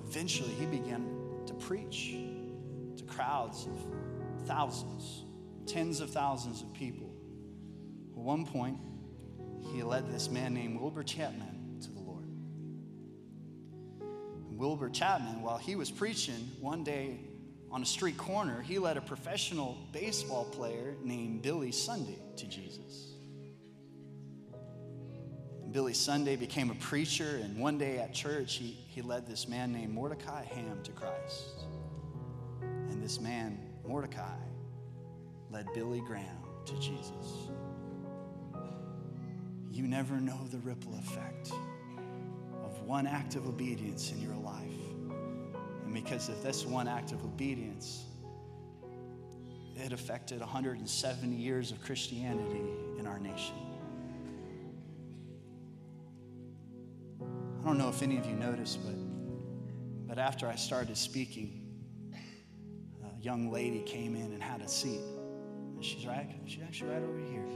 [0.08, 1.06] eventually, he began
[1.44, 2.14] to preach
[2.96, 5.24] to crowds of thousands,
[5.66, 7.10] tens of thousands of people.
[8.12, 8.78] At one point,
[9.74, 12.30] he led this man named Wilbur Chapman to the Lord.
[14.52, 17.20] Wilbur Chapman, while he was preaching one day
[17.76, 23.12] on a street corner, he led a professional baseball player named Billy Sunday to Jesus.
[25.62, 29.46] And Billy Sunday became a preacher, and one day at church, he, he led this
[29.46, 31.66] man named Mordecai Ham to Christ.
[32.62, 34.38] And this man, Mordecai,
[35.50, 37.50] led Billy Graham to Jesus.
[39.70, 41.52] You never know the ripple effect
[42.64, 44.75] of one act of obedience in your life.
[45.86, 48.06] And because of this one act of obedience,
[49.76, 52.64] it affected 170 years of Christianity
[52.98, 53.54] in our nation.
[57.20, 58.96] I don't know if any of you noticed, but,
[60.08, 61.68] but after I started speaking,
[63.04, 65.00] a young lady came in and had a seat.
[65.76, 67.46] And she's right, she's actually right over here.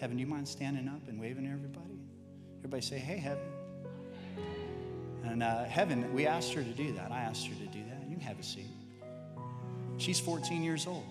[0.00, 2.00] Heaven, do you mind standing up and waving to everybody?
[2.58, 3.44] Everybody say, hey, Heaven.
[5.24, 7.10] And uh, Heaven, we asked her to do that.
[7.12, 8.08] I asked her to do that.
[8.08, 8.70] You can have a seat.
[9.98, 11.06] She's 14 years old.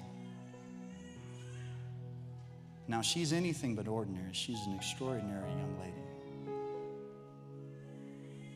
[2.87, 4.33] Now, she's anything but ordinary.
[4.33, 5.93] She's an extraordinary young lady.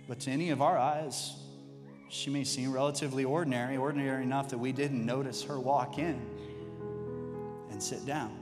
[0.08, 1.34] But to any of our eyes,
[2.10, 6.22] she may seem relatively ordinary, ordinary enough that we didn't notice her walk in
[7.72, 8.38] and sit down.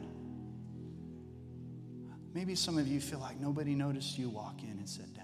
[2.34, 5.23] Maybe some of you feel like nobody noticed you walk in and sit down.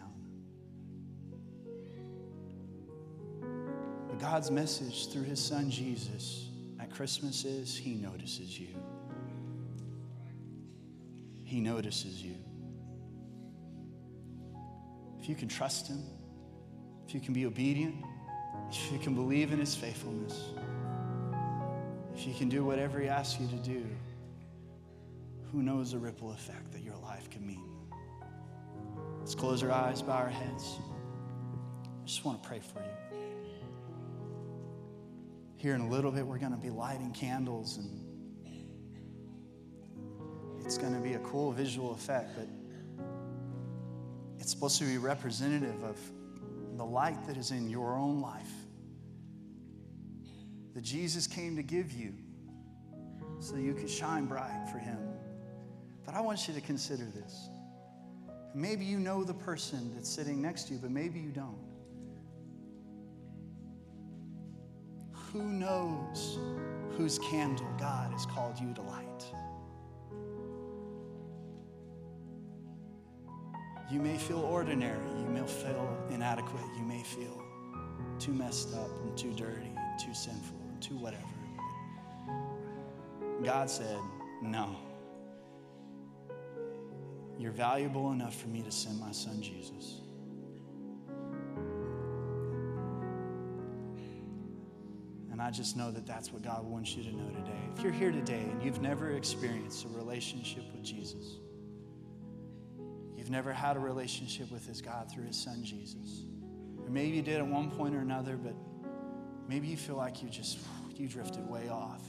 [4.20, 8.68] God's message through his son Jesus at Christmas is he notices you.
[11.46, 12.36] He notices you.
[15.22, 16.04] If you can trust him,
[17.08, 17.96] if you can be obedient,
[18.70, 20.44] if you can believe in his faithfulness,
[22.14, 23.86] if you can do whatever he asks you to do,
[25.52, 27.64] who knows the ripple effect that your life can mean?
[29.20, 30.78] Let's close our eyes, bow our heads.
[31.86, 33.29] I just want to pray for you.
[35.60, 38.06] Here in a little bit, we're going to be lighting candles, and
[40.66, 42.48] it's going to be a cool visual effect, but
[44.40, 45.98] it's supposed to be representative of
[46.78, 48.54] the light that is in your own life
[50.76, 52.14] that Jesus came to give you
[53.42, 55.00] so you could shine bright for Him.
[56.06, 57.50] But I want you to consider this.
[58.56, 61.69] Maybe you know the person that's sitting next to you, but maybe you don't.
[65.34, 66.40] Who knows
[66.98, 69.26] whose candle God has called you to light?
[73.92, 77.44] You may feel ordinary, you may feel inadequate, you may feel
[78.18, 81.24] too messed up and too dirty and too sinful and too whatever.
[83.44, 84.00] God said,
[84.42, 84.76] No.
[87.38, 90.02] You're valuable enough for me to send my son Jesus.
[95.50, 97.58] I just know that that's what God wants you to know today.
[97.76, 101.38] If you're here today and you've never experienced a relationship with Jesus,
[103.18, 106.26] you've never had a relationship with His God through his son Jesus,
[106.84, 108.54] or maybe you did at one point or another, but
[109.48, 110.60] maybe you feel like you just
[110.94, 112.04] you drifted way off.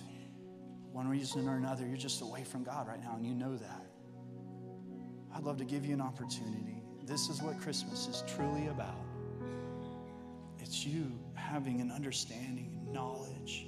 [0.92, 3.86] One reason or another, you're just away from God right now, and you know that.
[5.34, 6.82] I'd love to give you an opportunity.
[7.04, 9.00] This is what Christmas is truly about.
[10.58, 13.66] It's you having an understanding and knowledge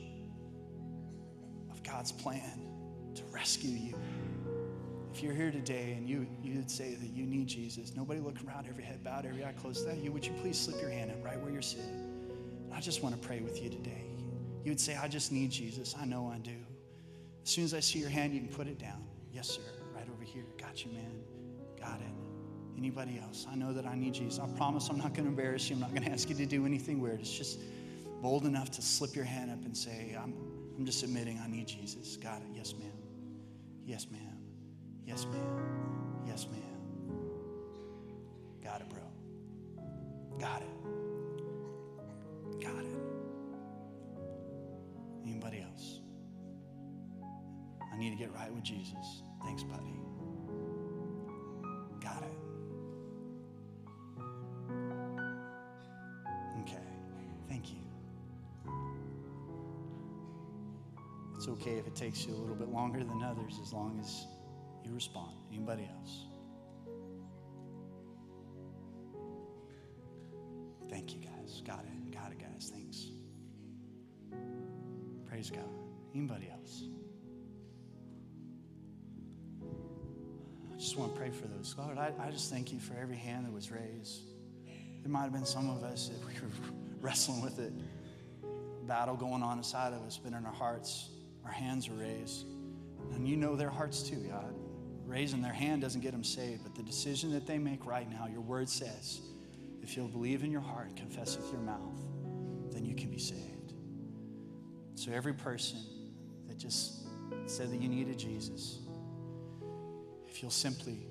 [1.71, 2.67] of God's plan
[3.15, 3.95] to rescue you.
[5.13, 8.67] If you're here today and you, you'd say that you need Jesus, nobody looking around,
[8.67, 11.23] every head bowed, every eye closed, that you, would you please slip your hand up
[11.23, 12.09] right where you're sitting?
[12.73, 14.07] I just want to pray with you today.
[14.65, 15.95] You would say, I just need Jesus.
[16.01, 16.57] I know I do.
[17.45, 19.05] As soon as I see your hand, you can put it down.
[19.33, 19.63] Yes, sir.
[19.95, 20.45] Right over here.
[20.59, 21.13] Got you, man.
[21.79, 22.15] Got it.
[22.79, 23.47] Anybody else?
[23.51, 24.39] I know that I need Jesus.
[24.39, 25.77] I promise I'm not going to embarrass you.
[25.77, 27.21] I'm not going to ask you to do anything weird.
[27.21, 27.59] It's just
[28.23, 30.33] bold enough to slip your hand up and say, I'm,
[30.79, 32.17] I'm just admitting I need Jesus.
[32.17, 32.25] It.
[32.55, 32.93] Yes, ma'am.
[33.85, 34.39] Yes, ma'am.
[35.05, 36.23] Yes, ma'am.
[36.25, 36.61] Yes, ma'am.
[38.63, 39.01] Got it, bro.
[40.39, 40.69] Got it.
[42.63, 42.87] Got it.
[45.27, 46.01] Anybody else?
[47.93, 49.25] I need to get right with Jesus.
[49.45, 49.99] Thanks, buddy.
[61.43, 64.27] It's okay if it takes you a little bit longer than others as long as
[64.85, 65.33] you respond.
[65.53, 66.27] Anybody else?
[70.89, 71.61] Thank you, guys.
[71.67, 72.15] Got it.
[72.15, 72.71] Got it, guys.
[72.73, 73.09] Thanks.
[75.29, 75.69] Praise God.
[76.15, 76.85] Anybody else?
[80.73, 81.75] I just want to pray for those.
[81.77, 84.21] Lord, I, I just thank you for every hand that was raised.
[85.03, 86.55] There might have been some of us that we were
[87.01, 87.73] wrestling with it,
[88.87, 91.09] battle going on inside of us, but in our hearts,
[91.45, 92.47] our hands are raised.
[93.15, 94.55] And you know their hearts too, God.
[95.07, 98.27] Raising their hand doesn't get them saved, but the decision that they make right now,
[98.27, 99.21] your word says,
[99.83, 102.01] if you'll believe in your heart confess with your mouth,
[102.71, 103.75] then you can be saved.
[104.95, 105.81] So every person
[106.49, 107.03] that just
[107.47, 108.79] said that you needed Jesus,
[110.29, 111.07] if you'll simply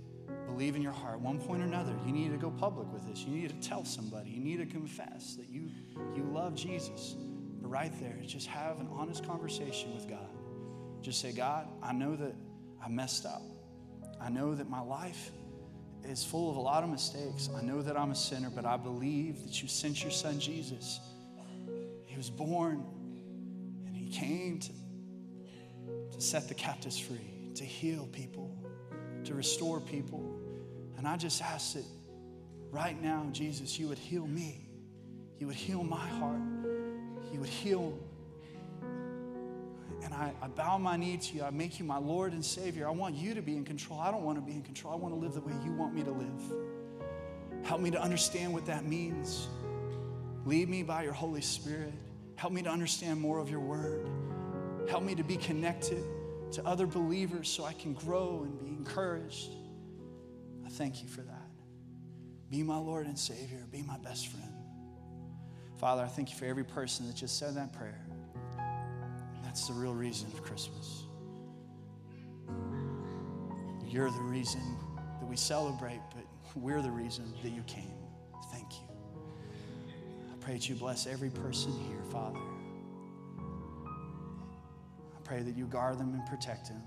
[0.47, 3.19] believe in your heart, one point or another, you need to go public with this.
[3.19, 4.29] You need to tell somebody.
[4.29, 5.69] You need to confess that you,
[6.15, 7.15] you love Jesus.
[7.71, 10.27] Right there, just have an honest conversation with God.
[11.01, 12.35] Just say, God, I know that
[12.83, 13.41] I messed up.
[14.19, 15.31] I know that my life
[16.03, 17.49] is full of a lot of mistakes.
[17.55, 20.99] I know that I'm a sinner, but I believe that you sent your son Jesus.
[22.07, 22.83] He was born
[23.87, 24.73] and he came to,
[26.11, 28.53] to set the captives free, to heal people,
[29.23, 30.41] to restore people.
[30.97, 31.85] And I just ask that
[32.69, 34.67] right now, Jesus, you would heal me.
[35.39, 36.60] You would heal my heart.
[37.31, 37.97] You would heal.
[40.03, 41.43] And I, I bow my knee to you.
[41.43, 42.87] I make you my Lord and Savior.
[42.87, 43.99] I want you to be in control.
[43.99, 44.93] I don't want to be in control.
[44.93, 46.41] I want to live the way you want me to live.
[47.63, 49.47] Help me to understand what that means.
[50.45, 51.93] Lead me by your Holy Spirit.
[52.35, 54.09] Help me to understand more of your word.
[54.89, 56.03] Help me to be connected
[56.53, 59.51] to other believers so I can grow and be encouraged.
[60.65, 61.49] I thank you for that.
[62.49, 63.65] Be my Lord and Savior.
[63.71, 64.50] Be my best friend.
[65.81, 68.05] Father, I thank you for every person that just said that prayer.
[68.59, 71.05] And that's the real reason of Christmas.
[73.87, 74.61] You're the reason
[75.19, 76.23] that we celebrate, but
[76.55, 77.95] we're the reason that you came.
[78.51, 78.87] Thank you.
[80.31, 82.39] I pray that you bless every person here, Father.
[85.17, 86.83] I pray that you guard them and protect them.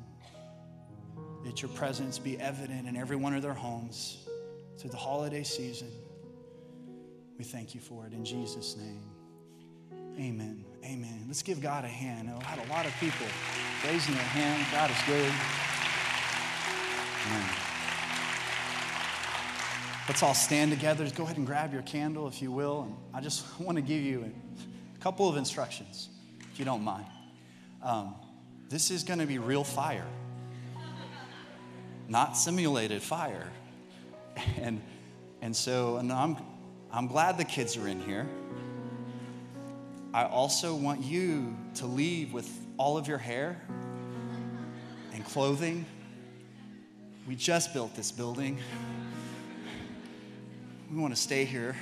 [1.44, 4.28] That your presence be evident in every one of their homes
[4.78, 5.90] through the holiday season.
[7.38, 9.02] We thank you for it in Jesus' name.
[10.18, 10.64] Amen.
[10.84, 11.24] Amen.
[11.26, 12.30] Let's give God a hand.
[12.30, 13.26] I had a lot of people
[13.84, 14.64] raising their hand.
[14.70, 15.32] God is good.
[17.26, 17.50] Amen.
[20.06, 21.08] Let's all stand together.
[21.10, 22.82] Go ahead and grab your candle, if you will.
[22.82, 24.30] And I just want to give you
[24.94, 26.10] a couple of instructions,
[26.52, 27.06] if you don't mind.
[27.82, 28.14] Um,
[28.68, 30.06] this is going to be real fire,
[32.08, 33.50] not simulated fire.
[34.60, 34.82] And,
[35.42, 36.36] and so and I'm,
[36.96, 38.24] I'm glad the kids are in here.
[40.12, 43.60] I also want you to leave with all of your hair
[45.12, 45.86] and clothing.
[47.26, 48.60] We just built this building.
[50.88, 51.74] We want to stay here.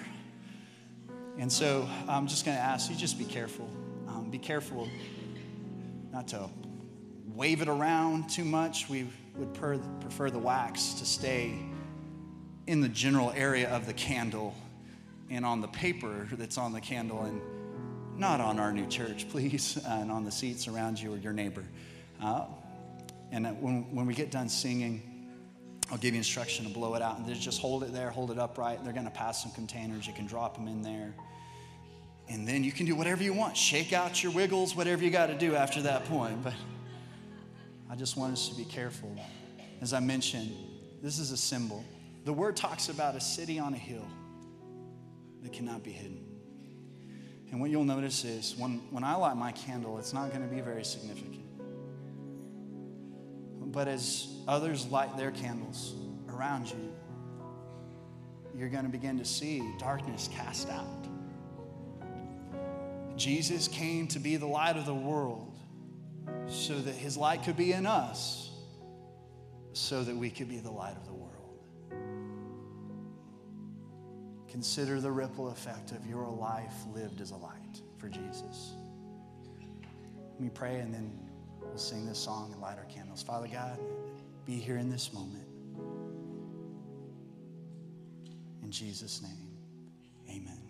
[1.39, 3.69] And so I'm just going to ask you just be careful.
[4.09, 4.89] Um, be careful
[6.11, 6.49] not to
[7.35, 8.89] wave it around too much.
[8.89, 11.59] We would per- prefer the wax to stay
[12.67, 14.55] in the general area of the candle
[15.33, 17.41] and on the paper that's on the candle and
[18.19, 21.65] not on our new church, please, and on the seats around you or your neighbor.
[22.23, 22.45] Uh,
[23.33, 25.03] and when, when we get done singing,
[25.91, 27.19] I'll give you instruction to blow it out.
[27.19, 28.85] And just hold it there, hold it upright.
[28.85, 30.07] They're going to pass some containers.
[30.07, 31.15] You can drop them in there.
[32.29, 33.57] And then you can do whatever you want.
[33.57, 36.45] Shake out your wiggles, whatever you got to do after that point.
[36.45, 36.55] But
[37.91, 39.15] I just want us to be careful.
[39.81, 40.55] As I mentioned,
[41.03, 41.85] this is a symbol.
[42.25, 44.07] The word talks about a city on a hill
[45.43, 46.25] that cannot be hidden.
[47.51, 50.49] And what you'll notice is when, when I light my candle, it's not going to
[50.49, 51.45] be very significant.
[53.73, 55.95] But as others light their candles
[56.29, 56.93] around you,
[58.57, 61.07] you're going to begin to see darkness cast out.
[63.17, 65.55] Jesus came to be the light of the world
[66.49, 68.51] so that his light could be in us,
[69.73, 71.12] so that we could be the light of the world.
[74.53, 78.75] Consider the ripple effect of your life lived as a light for Jesus.
[80.33, 81.11] Let me pray and then
[81.63, 83.23] we'll sing this song and light our candles.
[83.23, 83.79] Father God,
[84.45, 85.49] be here in this moment.
[88.63, 89.49] In Jesus' name,
[90.29, 90.62] amen.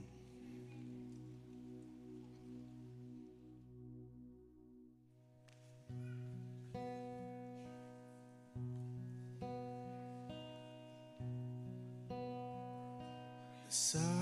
[13.74, 14.22] Silent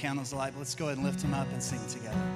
[0.00, 0.54] candles alight.
[0.56, 2.29] Let's go ahead and lift them up and sing together.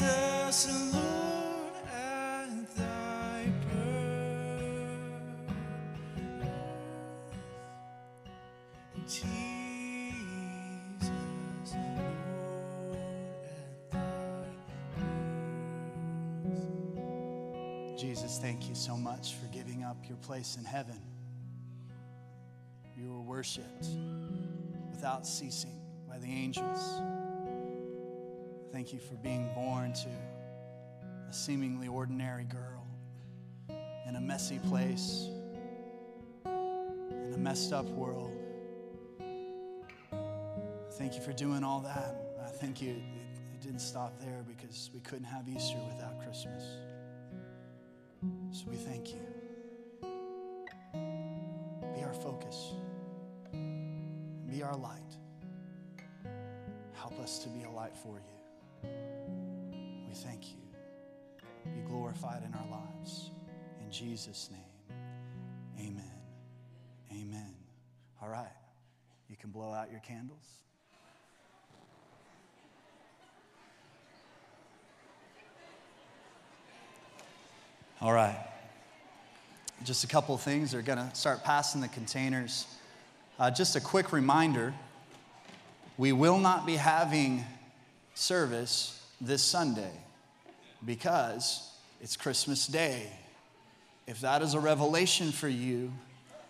[0.00, 5.52] Jesus, Lord, at thy birth,
[9.06, 9.50] Jesus,
[11.74, 12.96] Lord,
[13.44, 14.46] at thy
[16.46, 18.00] birth.
[18.00, 20.98] Jesus, thank you so much for giving up your place in heaven.
[22.96, 23.88] You were worshiped
[24.90, 25.78] without ceasing
[26.08, 27.02] by the angels.
[28.80, 30.08] Thank you for being born to
[31.28, 32.86] a seemingly ordinary girl
[34.08, 35.28] in a messy place,
[36.46, 38.32] in a messed up world.
[40.92, 42.14] Thank you for doing all that.
[42.42, 43.02] I think you, it,
[43.52, 46.64] it didn't stop there because we couldn't have Easter without Christmas.
[64.20, 64.98] Jesus' name,
[65.78, 66.12] amen.
[67.10, 67.54] Amen.
[68.20, 68.52] All right,
[69.30, 70.44] you can blow out your candles.
[78.02, 78.36] All right.
[79.84, 80.72] Just a couple of things.
[80.72, 82.66] They're going to start passing the containers.
[83.38, 84.74] Uh, just a quick reminder
[85.96, 87.42] we will not be having
[88.12, 89.92] service this Sunday
[90.84, 91.72] because
[92.02, 93.10] it's Christmas Day.
[94.10, 95.92] If that is a revelation for you,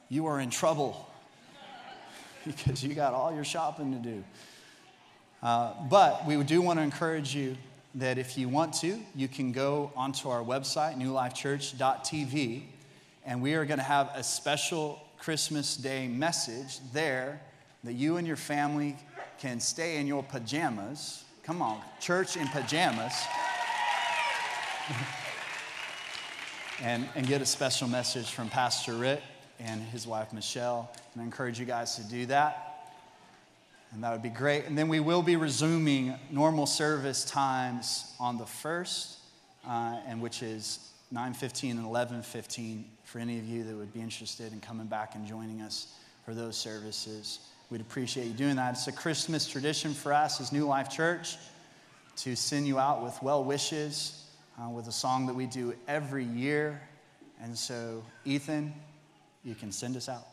[0.09, 1.07] you are in trouble
[2.47, 4.25] because you got all your shopping to do.
[5.43, 7.59] Uh, but we do want to encourage you
[7.97, 12.63] that if you want to, you can go onto our website, newlifechurch.tv,
[13.27, 17.43] and we are going to have a special Christmas Day message there
[17.85, 18.97] that you and your family
[19.39, 21.25] can stay in your pajamas.
[21.43, 23.13] Come on, church in pajamas.
[26.83, 29.23] and, and get a special message from Pastor Rick
[29.59, 30.91] and his wife Michelle.
[31.13, 32.67] And I encourage you guys to do that.
[33.93, 34.67] And that would be great.
[34.67, 39.17] And then we will be resuming normal service times on the 1st,
[39.67, 44.53] uh, and which is 9.15 and 11.15 for any of you that would be interested
[44.53, 45.95] in coming back and joining us
[46.25, 47.41] for those services.
[47.69, 48.75] We'd appreciate you doing that.
[48.75, 51.37] It's a Christmas tradition for us as New Life Church
[52.19, 54.20] to send you out with well wishes,
[54.61, 56.81] uh, with a song that we do every year.
[57.43, 58.75] And so, Ethan,
[59.45, 60.27] you can send us out.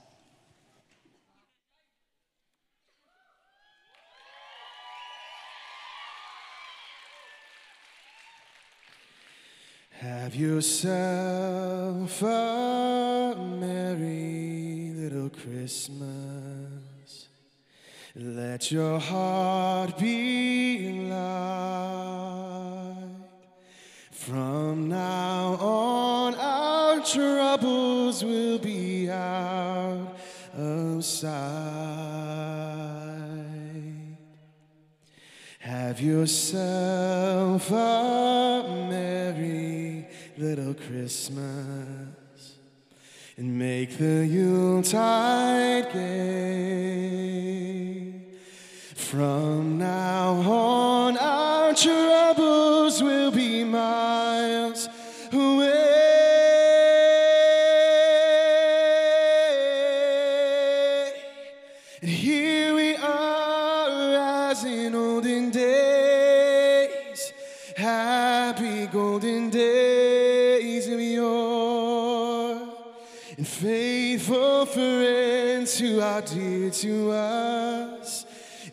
[9.91, 16.07] Have yourself a merry little Christmas.
[18.15, 22.26] Let your heart be light.
[24.27, 30.17] From now on, our troubles will be out
[30.53, 31.31] of sight.
[35.59, 42.57] Have yourself a merry little Christmas
[43.37, 46.67] and make the Yuletide gay.
[48.93, 53.26] From now on, our troubles will
[75.79, 78.25] who are dear to us,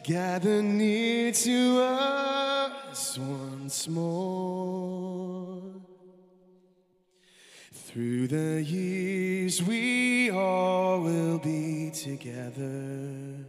[0.03, 5.63] gather near to us once more.
[7.73, 13.45] Through the years, we all will be together.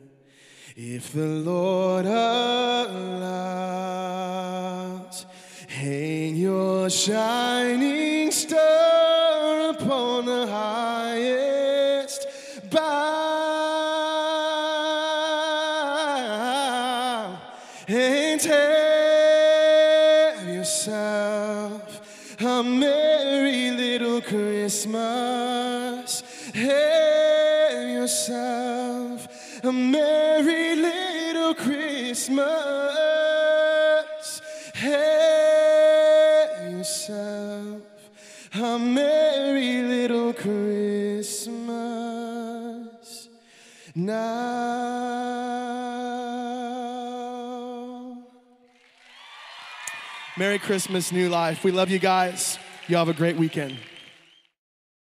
[0.76, 3.16] If the Lord allows,
[5.68, 9.05] hang your shining star
[50.38, 51.64] Merry Christmas, New Life.
[51.64, 52.60] We love you guys.
[52.90, 53.78] Y'all have a great weekend.